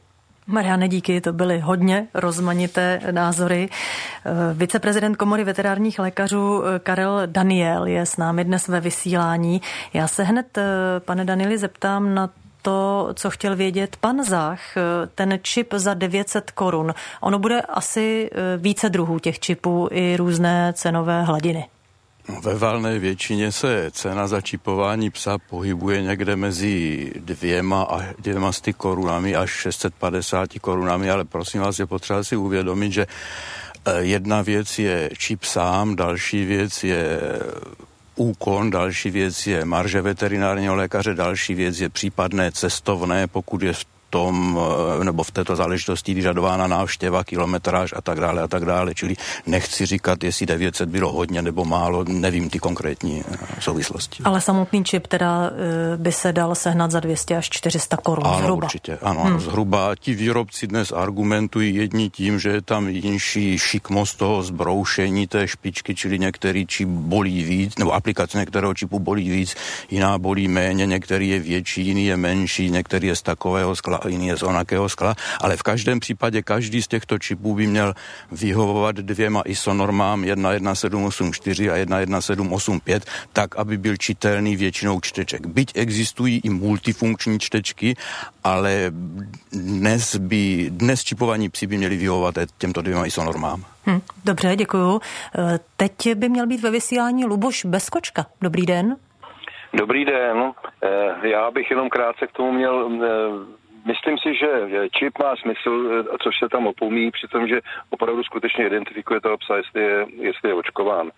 Mariane, 0.51 0.89
díky, 0.89 1.21
to 1.21 1.33
byly 1.33 1.61
hodně 1.61 2.07
rozmanité 2.15 3.01
názory. 3.11 3.69
Eh, 3.69 4.31
viceprezident 4.55 5.17
komory 5.17 5.45
veterárních 5.45 5.99
lékařů 5.99 6.63
eh, 6.65 6.79
Karel 6.79 7.23
Daniel 7.27 7.87
je 7.87 8.07
s 8.07 8.17
námi 8.17 8.45
dnes 8.45 8.69
ve 8.69 8.81
vysílání. 8.81 9.63
Já 9.93 10.09
se 10.09 10.23
hned, 10.23 10.59
eh, 10.59 10.65
pane 10.99 11.25
Danieli, 11.25 11.59
zeptám 11.59 12.15
na 12.15 12.31
to, 12.63 13.09
co 13.15 13.31
chtěl 13.31 13.57
vědět 13.57 13.97
pan 13.97 14.25
Zach, 14.25 14.61
ten 15.15 15.39
čip 15.43 15.75
za 15.75 15.95
900 15.95 16.51
korun. 16.51 16.95
Ono 17.21 17.39
bude 17.39 17.61
asi 17.61 18.31
více 18.57 18.91
druhů 18.91 19.19
těch 19.19 19.39
čipů 19.39 19.89
i 19.93 20.17
různé 20.17 20.73
cenové 20.77 21.23
hladiny. 21.23 21.67
Ve 22.29 22.55
valné 22.55 22.99
většině 22.99 23.53
se 23.53 23.91
cena 23.91 24.27
za 24.27 24.41
čipování 24.41 25.11
psa 25.11 25.39
pohybuje 25.39 26.03
někde 26.03 26.37
mezi 26.37 27.13
dvěma 27.17 27.83
a 27.83 28.13
dvěma 28.19 28.51
korunami 28.77 29.37
až 29.37 29.51
650 29.51 30.49
korunami, 30.61 31.11
ale 31.11 31.25
prosím 31.25 31.61
vás, 31.61 31.79
je 31.79 31.87
potřeba 31.87 32.25
si 32.25 32.37
uvědomit, 32.37 32.93
že 32.93 33.07
eh, 33.87 34.01
jedna 34.01 34.43
věc 34.43 34.79
je 34.79 35.11
čip 35.19 35.45
sám, 35.45 35.97
další 35.97 36.45
věc 36.45 36.85
je 36.85 37.21
úkon, 38.17 38.71
další 38.71 39.11
věc 39.11 39.47
je 39.47 39.65
marže 39.65 40.03
veterinárního 40.03 40.75
lékaře, 40.75 41.15
další 41.15 41.55
věc 41.55 41.81
je 41.81 41.89
případné 41.89 42.53
cestovné, 42.53 43.27
pokud 43.27 43.63
je 43.63 43.73
v 43.73 43.85
tom, 44.11 44.61
eh, 45.01 45.05
nebo 45.05 45.23
v 45.23 45.31
této 45.31 45.57
záležitosti 45.57 46.15
vyžadována 46.15 46.67
návštěva, 46.67 47.25
kilometráž 47.25 47.95
a 47.97 48.01
tak 48.01 48.21
dále 48.21 48.43
a 48.43 48.49
tak 48.49 48.65
dále. 48.65 48.95
Čili 48.95 49.15
nechci 49.47 49.87
říkat, 49.87 50.25
jestli 50.25 50.47
900 50.47 50.89
bylo 50.89 51.13
hodně 51.13 51.43
nebo 51.43 51.65
málo, 51.65 52.05
nevím 52.09 52.51
ty 52.51 52.59
konkrétní 52.59 53.25
eh, 53.33 53.37
souvislosti. 53.61 54.23
Ale 54.25 54.41
samotný 54.41 54.85
čip 54.85 55.07
teda 55.07 55.51
eh, 55.51 55.97
by 55.97 56.13
se 56.13 56.33
dal 56.33 56.55
sehnat 56.55 56.91
za 56.91 57.01
200 57.01 57.37
až 57.37 57.49
400 57.51 57.97
korun 57.97 58.27
ano, 58.27 58.39
zhruba. 58.39 58.67
určitě, 58.67 58.99
ano, 59.03 59.21
hmm. 59.21 59.41
zhruba. 59.41 59.95
Ti 59.97 60.15
výrobci 60.15 60.67
dnes 60.67 60.93
argumentují 60.93 61.75
jedni 61.75 62.11
tím, 62.11 62.39
že 62.39 62.49
je 62.49 62.63
tam 62.63 62.89
jinší 62.89 63.59
šikmost 63.59 64.19
toho 64.19 64.43
zbroušení 64.43 65.27
té 65.27 65.49
špičky, 65.49 65.95
čili 65.95 66.19
některý 66.19 66.67
čip 66.67 66.89
bolí 66.89 67.43
víc, 67.45 67.79
nebo 67.79 67.95
aplikace 67.95 68.39
některého 68.39 68.75
čipu 68.75 68.99
bolí 68.99 69.31
víc, 69.31 69.55
jiná 69.91 70.19
bolí 70.19 70.49
méně, 70.49 70.87
některý 70.87 71.29
je 71.29 71.39
větší, 71.39 71.87
jiný 71.87 72.07
je 72.07 72.17
menší, 72.17 72.71
některý 72.71 73.09
je 73.09 73.17
z 73.17 73.23
takového 73.23 73.77
skla 73.77 74.00
a 74.01 74.09
jiný 74.09 74.27
je 74.27 74.37
z 74.37 74.43
onakého 74.43 74.89
skla, 74.89 75.15
ale 75.41 75.57
v 75.57 75.63
každém 75.63 76.01
případě 76.01 76.43
každý 76.43 76.83
z 76.83 76.89
těchto 76.89 77.19
čipů 77.19 77.55
by 77.55 77.67
měl 77.67 77.95
vyhovovat 78.33 78.97
dvěma 78.97 79.43
ISO 79.45 79.75
normám 79.75 80.25
11784 80.25 81.71
a 81.71 81.77
11785, 81.77 83.05
tak, 83.33 83.57
aby 83.57 83.79
byl 83.79 83.97
čitelný 83.97 84.57
většinou 84.57 85.01
čteček. 85.01 85.47
Byť 85.47 85.73
existují 85.75 86.41
i 86.45 86.51
multifunkční 86.51 87.39
čtečky, 87.39 87.97
ale 88.45 88.93
dnes 89.53 90.17
by, 90.17 90.71
dnes 90.71 91.05
čipovaní 91.05 91.49
psi 91.49 91.67
by 91.67 91.77
měli 91.79 91.97
vyhovovat 91.97 92.35
těmto 92.59 92.83
dvěma 92.83 93.07
ISO 93.07 93.25
normám. 93.25 93.65
Hm, 93.87 94.01
dobře, 94.25 94.57
děkuju. 94.57 95.01
E, 95.39 95.59
teď 95.77 96.15
by 96.15 96.29
měl 96.29 96.47
být 96.47 96.63
ve 96.63 96.71
vysílání 96.71 97.25
Luboš 97.25 97.65
Bezkočka. 97.65 98.27
Dobrý 98.41 98.67
den. 98.67 98.97
Dobrý 99.75 100.05
den. 100.05 100.53
E, 100.83 101.29
já 101.29 101.51
bych 101.51 101.71
jenom 101.71 101.89
krátce 101.89 102.27
k 102.27 102.33
tomu 102.33 102.53
měl 102.53 102.91
e, 103.05 103.60
Myslím 103.91 104.19
si, 104.19 104.35
že 104.35 104.49
čip 104.91 105.19
má 105.19 105.37
smysl, 105.37 105.73
eh, 105.91 106.19
což 106.23 106.35
se 106.39 106.49
tam 106.49 106.67
opomíjí, 106.67 107.11
při 107.11 107.27
tom, 107.29 107.49
že 107.49 107.61
opravdu 107.91 108.23
skutečně 108.23 108.67
identifikuje 108.67 109.21
toho 109.21 109.37
psa, 109.39 109.57
jestli 109.57 109.83
je, 109.83 110.07
jestli 110.17 110.49
je 110.49 110.55
očkován. 110.55 111.11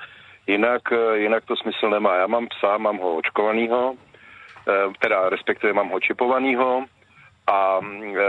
Jinak, 0.47 0.83
eh, 0.93 1.19
jinak 1.19 1.45
to 1.45 1.57
smysl 1.57 1.91
nemá. 1.91 2.15
Já 2.17 2.27
mám 2.27 2.47
psa, 2.47 2.79
mám 2.79 2.99
ho 2.99 3.17
očkovanýho, 3.17 3.95
eh, 3.95 4.73
teda 4.99 5.29
respektive 5.29 5.73
mám 5.73 5.89
ho 5.89 6.01
čipovanýho 6.01 6.85
a 7.47 7.81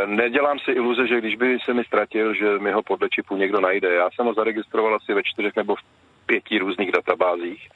nedělám 0.06 0.60
si 0.60 0.71
iluze, 0.71 1.08
že 1.08 1.21
když 1.21 1.36
by 1.36 1.58
se 1.65 1.73
mi 1.73 1.84
ztratil, 1.84 2.34
že 2.34 2.60
mi 2.60 2.71
ho 2.71 2.84
podle 2.84 3.10
čipu 3.10 3.38
někdo 3.38 3.62
najde. 3.62 3.93
Já 3.93 4.10
jsem 4.12 4.25
ho 4.25 4.34
zaregistroval 4.34 4.95
asi 4.95 5.13
ve 5.13 5.23
čtyřech 5.23 5.56
nebo 5.56 5.75
v 5.75 5.82
pěti 6.25 6.60
různých 6.60 6.91
databázích 6.91 7.69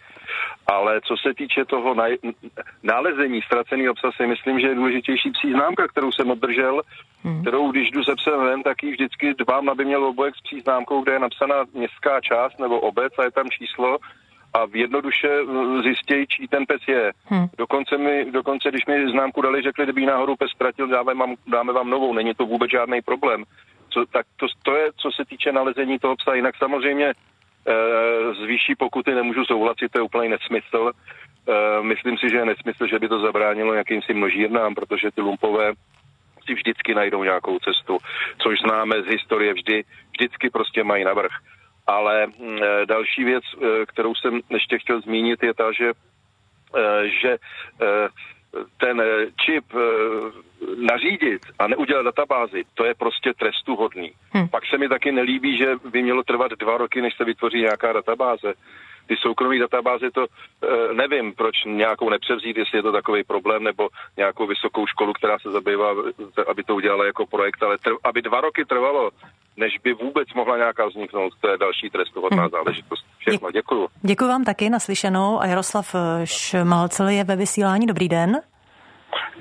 ale 0.67 1.01
co 1.01 1.17
se 1.17 1.33
týče 1.33 1.65
toho 1.65 1.95
nálezení 2.83 3.41
ztracený 3.41 3.89
obsah, 3.89 4.15
si 4.15 4.27
myslím, 4.27 4.59
že 4.59 4.67
je 4.67 4.75
důležitější 4.75 5.31
psí 5.31 5.51
známka, 5.51 5.87
kterou 5.87 6.11
jsem 6.11 6.31
obdržel, 6.31 6.81
hmm. 7.23 7.41
kterou 7.41 7.71
když 7.71 7.91
jdu 7.91 8.03
se 8.03 8.15
psem 8.15 8.39
ven, 8.39 8.63
tak 8.63 8.83
ji 8.83 8.91
vždycky 8.91 9.33
dbám, 9.33 9.69
aby 9.69 9.85
měl 9.85 10.05
obojek 10.05 10.35
s 10.35 10.41
psí 10.41 10.61
známkou, 10.61 11.01
kde 11.01 11.13
je 11.13 11.19
napsána 11.19 11.55
městská 11.73 12.21
část 12.21 12.59
nebo 12.59 12.79
obec 12.79 13.13
a 13.19 13.23
je 13.23 13.31
tam 13.31 13.49
číslo 13.49 13.97
a 14.53 14.59
jednoduše 14.73 15.27
eh, 15.27 15.81
zjistějí, 15.81 16.27
čí 16.27 16.47
ten 16.47 16.65
pes 16.65 16.81
je. 16.87 17.13
Hmm. 17.25 17.47
Dokonce, 17.57 17.97
mi, 17.97 18.31
dokonce, 18.31 18.69
když 18.69 18.85
mi 18.85 19.11
známku 19.11 19.41
dali, 19.41 19.61
řekli, 19.61 19.83
kdyby 19.83 20.05
náhodou 20.05 20.35
pes 20.35 20.51
ztratil, 20.51 20.87
dáme 20.87 21.13
vám, 21.13 21.35
dáme 21.47 21.73
vám 21.73 21.89
novou, 21.89 22.13
není 22.13 22.33
to 22.33 22.45
vůbec 22.45 22.71
žádný 22.71 23.01
problém. 23.01 23.43
Co, 23.89 24.05
tak 24.05 24.25
to, 24.35 24.47
to 24.63 24.75
je, 24.75 24.89
co 24.97 25.11
se 25.11 25.25
týče 25.25 25.51
nalezení 25.51 25.99
toho 25.99 26.15
psa. 26.15 26.33
Jinak 26.33 26.57
samozřejmě 26.57 27.13
Eh, 27.67 28.33
z 28.33 28.45
výšší 28.45 28.75
pokuty 28.75 29.15
nemůžu 29.15 29.45
souhlasit, 29.45 29.91
to 29.91 29.99
je 29.99 30.03
úplný 30.03 30.29
nesmysl. 30.29 30.91
Eh, 30.91 31.81
myslím 31.81 32.17
si, 32.17 32.29
že 32.29 32.37
je 32.37 32.45
nesmysl, 32.45 32.87
že 32.87 32.99
by 32.99 33.07
to 33.09 33.19
zabránilo 33.19 33.73
jakýmsi 33.73 34.13
množírnám, 34.13 34.75
protože 34.75 35.11
ty 35.11 35.21
lumpové 35.21 35.73
si 36.45 36.53
vždycky 36.53 36.95
najdou 36.95 37.23
nějakou 37.23 37.59
cestu, 37.59 37.97
což 38.37 38.59
známe 38.59 39.01
z 39.01 39.05
historie 39.05 39.53
vždy, 39.53 39.83
vždycky 40.11 40.49
prostě 40.49 40.83
mají 40.83 41.03
navrh. 41.03 41.31
Ale 41.87 42.27
mm, 42.27 42.59
eh, 42.63 42.85
další 42.85 43.23
věc, 43.23 43.43
kterou 43.87 44.15
jsem 44.15 44.39
ještě 44.49 44.79
chtěl 44.79 45.01
zmínit, 45.01 45.43
je 45.43 45.53
ta, 45.53 45.71
že, 45.71 45.91
že 47.21 47.37
ten 48.77 49.01
čip 49.45 49.65
nařídit 50.75 51.41
a 51.59 51.67
neudělat 51.67 52.03
databázi, 52.03 52.63
to 52.73 52.85
je 52.85 52.93
prostě 52.95 53.33
trestuhodný. 53.33 54.11
Hmm. 54.31 54.47
Pak 54.47 54.63
se 54.65 54.77
mi 54.77 54.89
taky 54.89 55.11
nelíbí, 55.11 55.57
že 55.57 55.75
by 55.91 56.03
mělo 56.03 56.23
trvat 56.23 56.51
dva 56.51 56.77
roky, 56.77 57.01
než 57.01 57.17
se 57.17 57.23
vytvoří 57.25 57.59
nějaká 57.61 57.93
databáze. 57.93 58.53
Ty 59.07 59.15
soukromé 59.17 59.59
databáze 59.59 60.11
to 60.11 60.25
e, 60.25 60.93
nevím, 60.93 61.33
proč 61.33 61.55
nějakou 61.65 62.09
nepřevzít, 62.09 62.57
jestli 62.57 62.77
je 62.77 62.81
to 62.81 62.91
takový 62.91 63.23
problém, 63.23 63.63
nebo 63.63 63.89
nějakou 64.17 64.47
vysokou 64.47 64.87
školu, 64.87 65.13
která 65.13 65.39
se 65.39 65.51
zabývá, 65.51 65.95
aby 66.47 66.63
to 66.63 66.75
udělala 66.75 67.05
jako 67.05 67.25
projekt, 67.25 67.63
ale 67.63 67.77
trv, 67.77 67.97
aby 68.03 68.21
dva 68.21 68.41
roky 68.41 68.65
trvalo, 68.65 69.09
než 69.57 69.77
by 69.83 69.93
vůbec 69.93 70.33
mohla 70.33 70.57
nějaká 70.57 70.85
vzniknout, 70.85 71.33
to 71.41 71.49
je 71.49 71.57
další 71.57 71.89
trestuhodná 71.89 72.41
hmm. 72.43 72.51
záležitost. 72.51 73.06
Všechno, 73.29 73.51
děkuju. 73.51 73.87
Děkuji 74.01 74.27
vám 74.27 74.43
taky, 74.43 74.69
naslyšenou 74.69 75.41
a 75.41 75.45
Jaroslav 75.45 75.95
Šmalcel 76.23 77.07
je 77.07 77.23
ve 77.23 77.35
vysílání. 77.35 77.85
Dobrý 77.85 78.09
den. 78.09 78.41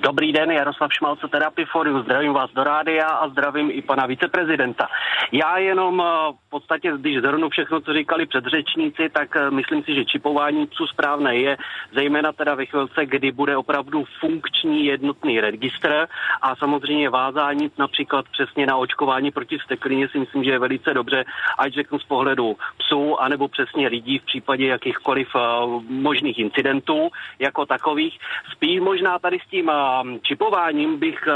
Dobrý 0.00 0.32
den, 0.32 0.50
Jaroslav 0.50 0.92
Šmalce, 0.92 1.28
Therapy 1.28 1.64
for 1.72 2.02
Zdravím 2.02 2.32
vás 2.32 2.50
do 2.50 2.64
rádia 2.64 3.06
a 3.06 3.28
zdravím 3.28 3.70
i 3.70 3.82
pana 3.82 4.06
viceprezidenta. 4.06 4.86
Já 5.32 5.58
jenom 5.58 6.00
eh, 6.00 6.32
podstatě, 6.56 6.92
když 6.96 7.20
zhrnu 7.20 7.48
všechno, 7.48 7.80
co 7.80 7.92
říkali 7.92 8.26
předřečníci, 8.26 9.08
tak 9.12 9.36
eh, 9.36 9.50
myslím 9.50 9.82
si, 9.82 9.94
že 9.94 10.04
čipování 10.04 10.66
psů 10.66 10.86
správné 10.86 11.36
je, 11.36 11.56
zejména 11.94 12.32
teda 12.32 12.54
ve 12.54 12.66
chvilce, 12.66 13.06
kdy 13.06 13.32
bude 13.32 13.56
opravdu 13.56 14.04
funkční 14.20 14.86
jednotný 14.86 15.40
registr 15.40 16.08
a 16.42 16.56
samozřejmě 16.56 17.10
vázání 17.10 17.70
například 17.78 18.24
přesně 18.32 18.66
na 18.66 18.76
očkování 18.76 19.30
proti 19.30 19.58
steklině 19.64 20.08
si 20.08 20.18
myslím, 20.18 20.44
že 20.44 20.50
je 20.50 20.58
velice 20.58 20.94
dobře, 20.94 21.24
ať 21.58 21.72
řeknu 21.72 21.98
z 21.98 22.04
pohledu 22.04 22.56
psů, 22.78 23.20
anebo 23.20 23.48
přesně 23.48 23.88
lidí 23.88 24.18
v 24.18 24.24
případě 24.24 24.66
jakýchkoliv 24.66 25.28
uh, 25.34 25.82
možných 25.88 26.38
incidentů 26.38 27.08
jako 27.38 27.66
takových. 27.66 28.18
Spíš 28.52 28.80
možná 28.80 29.18
tady 29.18 29.38
s 29.38 29.50
tím 29.50 29.68
uh, 29.68 30.18
čipováním 30.22 30.98
bych 30.98 31.28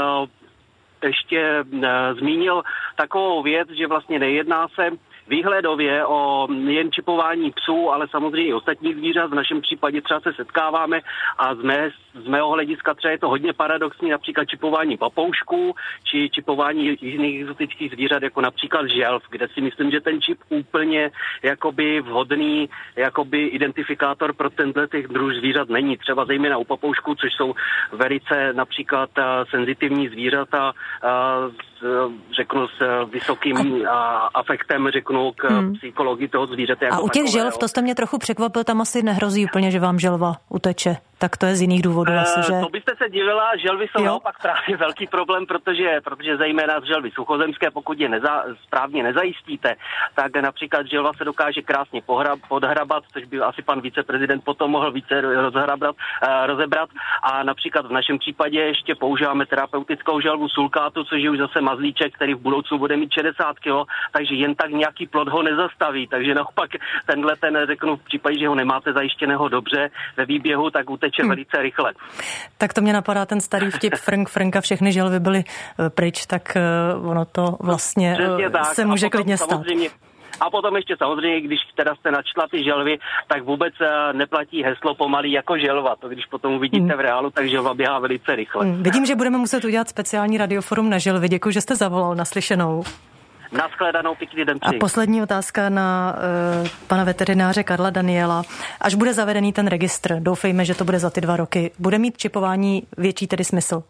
ještě 1.03 1.63
zmínil 2.19 2.63
takovou 2.95 3.43
věc, 3.43 3.69
že 3.69 3.87
vlastně 3.87 4.19
nejedná 4.19 4.67
se 4.67 4.89
výhledově 5.27 6.05
o 6.05 6.47
jen 6.67 6.91
čipování 6.91 7.51
psů, 7.51 7.89
ale 7.89 8.07
samozřejmě 8.07 8.49
i 8.49 8.53
ostatních 8.53 8.95
zvířat. 8.95 9.31
V 9.31 9.35
našem 9.35 9.61
případě 9.61 10.01
třeba 10.01 10.19
se 10.19 10.33
setkáváme 10.33 11.01
a 11.37 11.55
z, 11.55 11.61
mé, 11.61 11.89
z 12.23 12.27
mého 12.27 12.49
hlediska 12.51 12.93
třeba 12.93 13.11
je 13.11 13.19
to 13.19 13.29
hodně 13.29 13.53
paradoxní, 13.53 14.09
například 14.09 14.45
čipování 14.45 14.97
papoušků 14.97 15.75
či 16.03 16.29
čipování 16.29 16.97
jiných 17.01 17.41
exotických 17.41 17.91
zvířat, 17.91 18.23
jako 18.23 18.41
například 18.41 18.89
želv, 18.89 19.23
kde 19.29 19.47
si 19.47 19.61
myslím, 19.61 19.91
že 19.91 20.01
ten 20.01 20.21
čip 20.21 20.39
úplně 20.49 21.11
jakoby 21.43 22.01
vhodný 22.01 22.69
jakoby 22.95 23.45
identifikátor 23.45 24.33
pro 24.33 24.49
tenhle 24.49 24.87
těch 24.87 25.07
druh 25.07 25.33
zvířat 25.33 25.69
není. 25.69 25.97
Třeba 25.97 26.25
zejména 26.25 26.57
u 26.57 26.63
papoušků, 26.63 27.15
což 27.15 27.33
jsou 27.33 27.53
velice 27.91 28.53
například 28.53 29.09
uh, 29.17 29.23
senzitivní 29.49 30.07
zvířata 30.07 30.73
s, 31.51 31.70
řeknu 32.35 32.67
s 32.67 33.05
vysokým 33.11 33.57
uh, 33.57 33.87
afektem, 34.33 34.87
řeknu 34.93 35.31
k 35.31 35.49
hmm. 35.49 35.73
psychologii 35.73 36.27
toho 36.27 36.47
zvířete. 36.47 36.85
Jako 36.85 36.95
a 36.95 36.99
u 36.99 37.09
těch 37.09 37.23
takového. 37.23 37.31
želv, 37.31 37.57
to 37.57 37.67
jste 37.67 37.81
mě 37.81 37.95
trochu 37.95 38.17
překvapil, 38.17 38.63
tam 38.63 38.81
asi 38.81 39.03
nehrozí 39.03 39.45
úplně, 39.45 39.71
že 39.71 39.79
vám 39.79 39.99
želva 39.99 40.33
uteče 40.49 40.97
tak 41.21 41.37
to 41.37 41.45
je 41.45 41.55
z 41.55 41.61
jiných 41.61 41.81
důvodů 41.81 42.13
asi, 42.13 42.39
že? 42.41 42.53
To 42.61 42.69
byste 42.69 42.93
se 42.97 43.09
divila, 43.09 43.51
želvy 43.57 43.85
jsou 43.87 44.01
jo? 44.01 44.05
naopak 44.05 44.35
právě 44.41 44.77
velký 44.77 45.07
problém, 45.07 45.45
protože, 45.45 46.01
protože 46.03 46.37
zejména 46.37 46.79
z 46.79 46.83
želvy 46.83 47.11
suchozemské, 47.11 47.71
pokud 47.71 47.99
je 47.99 48.09
neza, 48.09 48.43
správně 48.63 49.03
nezajistíte, 49.03 49.75
tak 50.15 50.35
například 50.35 50.87
želva 50.87 51.11
se 51.13 51.23
dokáže 51.23 51.61
krásně 51.61 52.01
pohrab, 52.01 52.39
podhrabat, 52.47 53.03
což 53.13 53.23
by 53.25 53.39
asi 53.39 53.61
pan 53.61 53.81
viceprezident 53.81 54.43
potom 54.43 54.71
mohl 54.71 54.91
více 54.91 55.21
rozhrabrat, 55.21 55.95
uh, 55.95 56.45
rozebrat. 56.45 56.89
A 57.23 57.43
například 57.43 57.85
v 57.85 57.91
našem 57.91 58.17
případě 58.19 58.59
ještě 58.59 58.95
používáme 58.95 59.45
terapeutickou 59.45 60.21
želvu 60.21 60.49
sulkátu, 60.49 61.03
což 61.03 61.21
je 61.21 61.29
už 61.29 61.37
zase 61.37 61.61
mazlíček, 61.61 62.15
který 62.15 62.33
v 62.33 62.41
budoucnu 62.41 62.77
bude 62.77 62.97
mít 62.97 63.13
60 63.13 63.59
kg, 63.59 63.89
takže 64.11 64.35
jen 64.35 64.55
tak 64.55 64.71
nějaký 64.71 65.07
plod 65.07 65.27
ho 65.27 65.43
nezastaví. 65.43 66.07
Takže 66.07 66.35
naopak 66.35 66.69
tenhle 67.05 67.35
ten, 67.35 67.57
řeknu, 67.67 67.95
v 67.95 68.03
případě, 68.03 68.39
že 68.39 68.47
ho 68.47 68.55
nemáte 68.55 68.93
zajištěného 68.93 69.49
dobře 69.49 69.89
ve 70.17 70.25
výběhu, 70.25 70.69
tak 70.69 70.89
u 70.89 70.97
teče 71.11 71.21
hmm. 71.21 71.29
velice 71.29 71.61
rychle. 71.61 71.93
Tak 72.57 72.73
to 72.73 72.81
mě 72.81 72.93
napadá 72.93 73.25
ten 73.25 73.41
starý 73.41 73.71
vtip 73.71 73.93
Frank 74.05 74.29
Franka, 74.29 74.61
všechny 74.61 74.91
želvy 74.91 75.19
byly 75.19 75.43
eh, 75.43 75.89
pryč, 75.89 76.25
tak 76.25 76.55
eh, 76.55 76.61
ono 76.95 77.25
to 77.25 77.57
vlastně 77.59 78.17
eh, 78.45 78.49
tak. 78.49 78.65
se 78.65 78.85
může 78.85 79.09
klidně 79.09 79.37
stát. 79.37 79.61
A 80.39 80.49
potom 80.49 80.75
ještě 80.75 80.95
samozřejmě, 80.97 81.41
když 81.41 81.59
teda 81.75 81.95
jste 81.95 82.11
načla 82.11 82.47
ty 82.51 82.63
želvy, 82.63 82.97
tak 83.27 83.43
vůbec 83.43 83.73
neplatí 84.11 84.63
heslo 84.63 84.95
pomalý 84.95 85.31
jako 85.31 85.57
želva. 85.57 85.95
To 85.95 86.09
když 86.09 86.25
potom 86.25 86.53
uvidíte 86.53 86.93
hmm. 86.93 86.97
v 86.97 86.99
reálu, 86.99 87.29
tak 87.29 87.49
želva 87.49 87.73
běhá 87.73 87.99
velice 87.99 88.35
rychle. 88.35 88.65
Hmm. 88.65 88.83
Vidím, 88.83 89.05
že 89.05 89.15
budeme 89.15 89.37
muset 89.37 89.65
udělat 89.65 89.89
speciální 89.89 90.37
radioforum 90.37 90.89
na 90.89 90.97
želvy. 90.97 91.29
Děkuji, 91.29 91.51
že 91.51 91.61
jste 91.61 91.75
zavolal 91.75 92.15
naslyšenou. 92.15 92.83
Naschledanou, 93.51 94.15
pěkný 94.15 94.45
den. 94.45 94.57
A 94.61 94.69
poslední 94.79 95.21
otázka 95.21 95.69
na 95.69 96.15
uh, 96.61 96.67
pana 96.87 97.03
veterináře 97.03 97.63
Karla 97.63 97.89
Daniela. 97.89 98.43
Až 98.81 98.95
bude 98.95 99.13
zavedený 99.13 99.53
ten 99.53 99.67
registr, 99.67 100.19
doufejme, 100.19 100.65
že 100.65 100.75
to 100.75 100.85
bude 100.85 100.99
za 100.99 101.09
ty 101.09 101.21
dva 101.21 101.37
roky, 101.37 101.71
bude 101.79 101.97
mít 101.97 102.17
čipování 102.17 102.83
větší 102.97 103.27
tedy 103.27 103.43
smysl? 103.43 103.83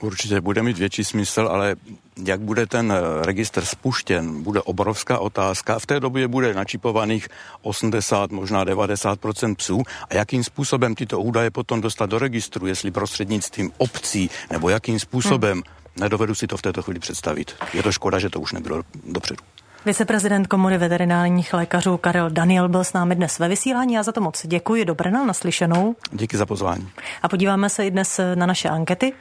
Určitě 0.00 0.40
bude 0.40 0.62
mít 0.62 0.78
větší 0.78 1.04
smysl, 1.04 1.48
ale 1.50 1.76
jak 2.24 2.40
bude 2.40 2.66
ten 2.66 2.92
eh, 2.92 3.26
registr 3.26 3.64
spuštěn, 3.64 4.42
bude 4.42 4.62
obrovská 4.62 5.18
otázka. 5.18 5.78
V 5.78 5.86
té 5.86 6.00
době 6.00 6.28
bude 6.28 6.54
načipovaných 6.54 7.28
80, 7.62 8.30
možná 8.30 8.64
90% 8.64 9.54
psů. 9.56 9.82
A 10.10 10.14
jakým 10.14 10.44
způsobem 10.44 10.94
tyto 10.94 11.20
údaje 11.20 11.50
potom 11.50 11.80
dostat 11.80 12.10
do 12.10 12.18
registru, 12.18 12.66
jestli 12.66 12.90
prostřednictvím 12.90 13.72
obcí, 13.78 14.30
nebo 14.50 14.68
jakým 14.68 15.00
způsobem, 15.00 15.52
hmm. 15.52 15.77
Nedovedu 16.00 16.34
si 16.34 16.46
to 16.46 16.56
v 16.56 16.62
této 16.62 16.82
chvíli 16.82 17.00
představit. 17.00 17.54
Je 17.74 17.82
to 17.82 17.92
škoda, 17.92 18.18
že 18.18 18.30
to 18.30 18.40
už 18.40 18.52
nebylo 18.52 18.82
dopředu. 19.04 19.44
Viceprezident 19.86 20.46
Komory 20.46 20.78
veterinárních 20.78 21.54
lékařů 21.54 21.96
Karel 21.96 22.30
Daniel 22.30 22.68
byl 22.68 22.84
s 22.84 22.92
námi 22.92 23.14
dnes 23.14 23.38
ve 23.38 23.48
vysílání. 23.48 23.94
Já 23.94 24.02
za 24.02 24.12
to 24.12 24.20
moc 24.20 24.46
děkuji. 24.46 24.84
Do 24.84 24.94
Brna 24.94 25.24
naslyšenou. 25.26 25.96
Díky 26.12 26.36
za 26.36 26.46
pozvání. 26.46 26.88
A 27.22 27.28
podíváme 27.28 27.70
se 27.70 27.86
i 27.86 27.90
dnes 27.90 28.20
na 28.34 28.46
naše 28.46 28.68
ankety. 28.68 29.12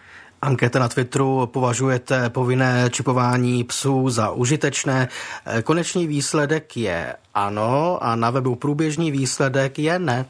Anketa 0.41 0.79
na 0.79 0.87
Twitteru 0.87 1.45
považujete 1.47 2.29
povinné 2.29 2.89
čipování 2.89 3.63
psů 3.63 4.09
za 4.09 4.31
užitečné. 4.31 5.07
Konečný 5.63 6.07
výsledek 6.07 6.77
je 6.77 7.15
ano 7.33 8.03
a 8.03 8.15
na 8.15 8.29
webu 8.29 8.55
průběžný 8.55 9.11
výsledek 9.11 9.79
je 9.79 9.99
ne. 9.99 10.25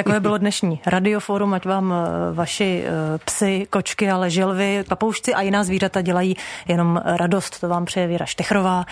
Takové 0.00 0.20
bylo 0.20 0.38
dnešní 0.38 0.80
radioforum, 0.86 1.54
ať 1.54 1.66
vám 1.66 1.92
eh, 1.92 2.32
vaši 2.34 2.84
eh, 2.86 3.18
psy, 3.24 3.66
kočky, 3.70 4.10
ale 4.10 4.30
želvy, 4.30 4.84
papoušci 4.88 5.34
a 5.34 5.40
jiná 5.40 5.64
zvířata 5.64 6.02
dělají 6.02 6.36
jenom 6.68 7.02
radost. 7.04 7.60
To 7.60 7.68
vám 7.68 7.84
přeje 7.84 8.06
Věra 8.06 8.26
Štechrová. 8.26 8.84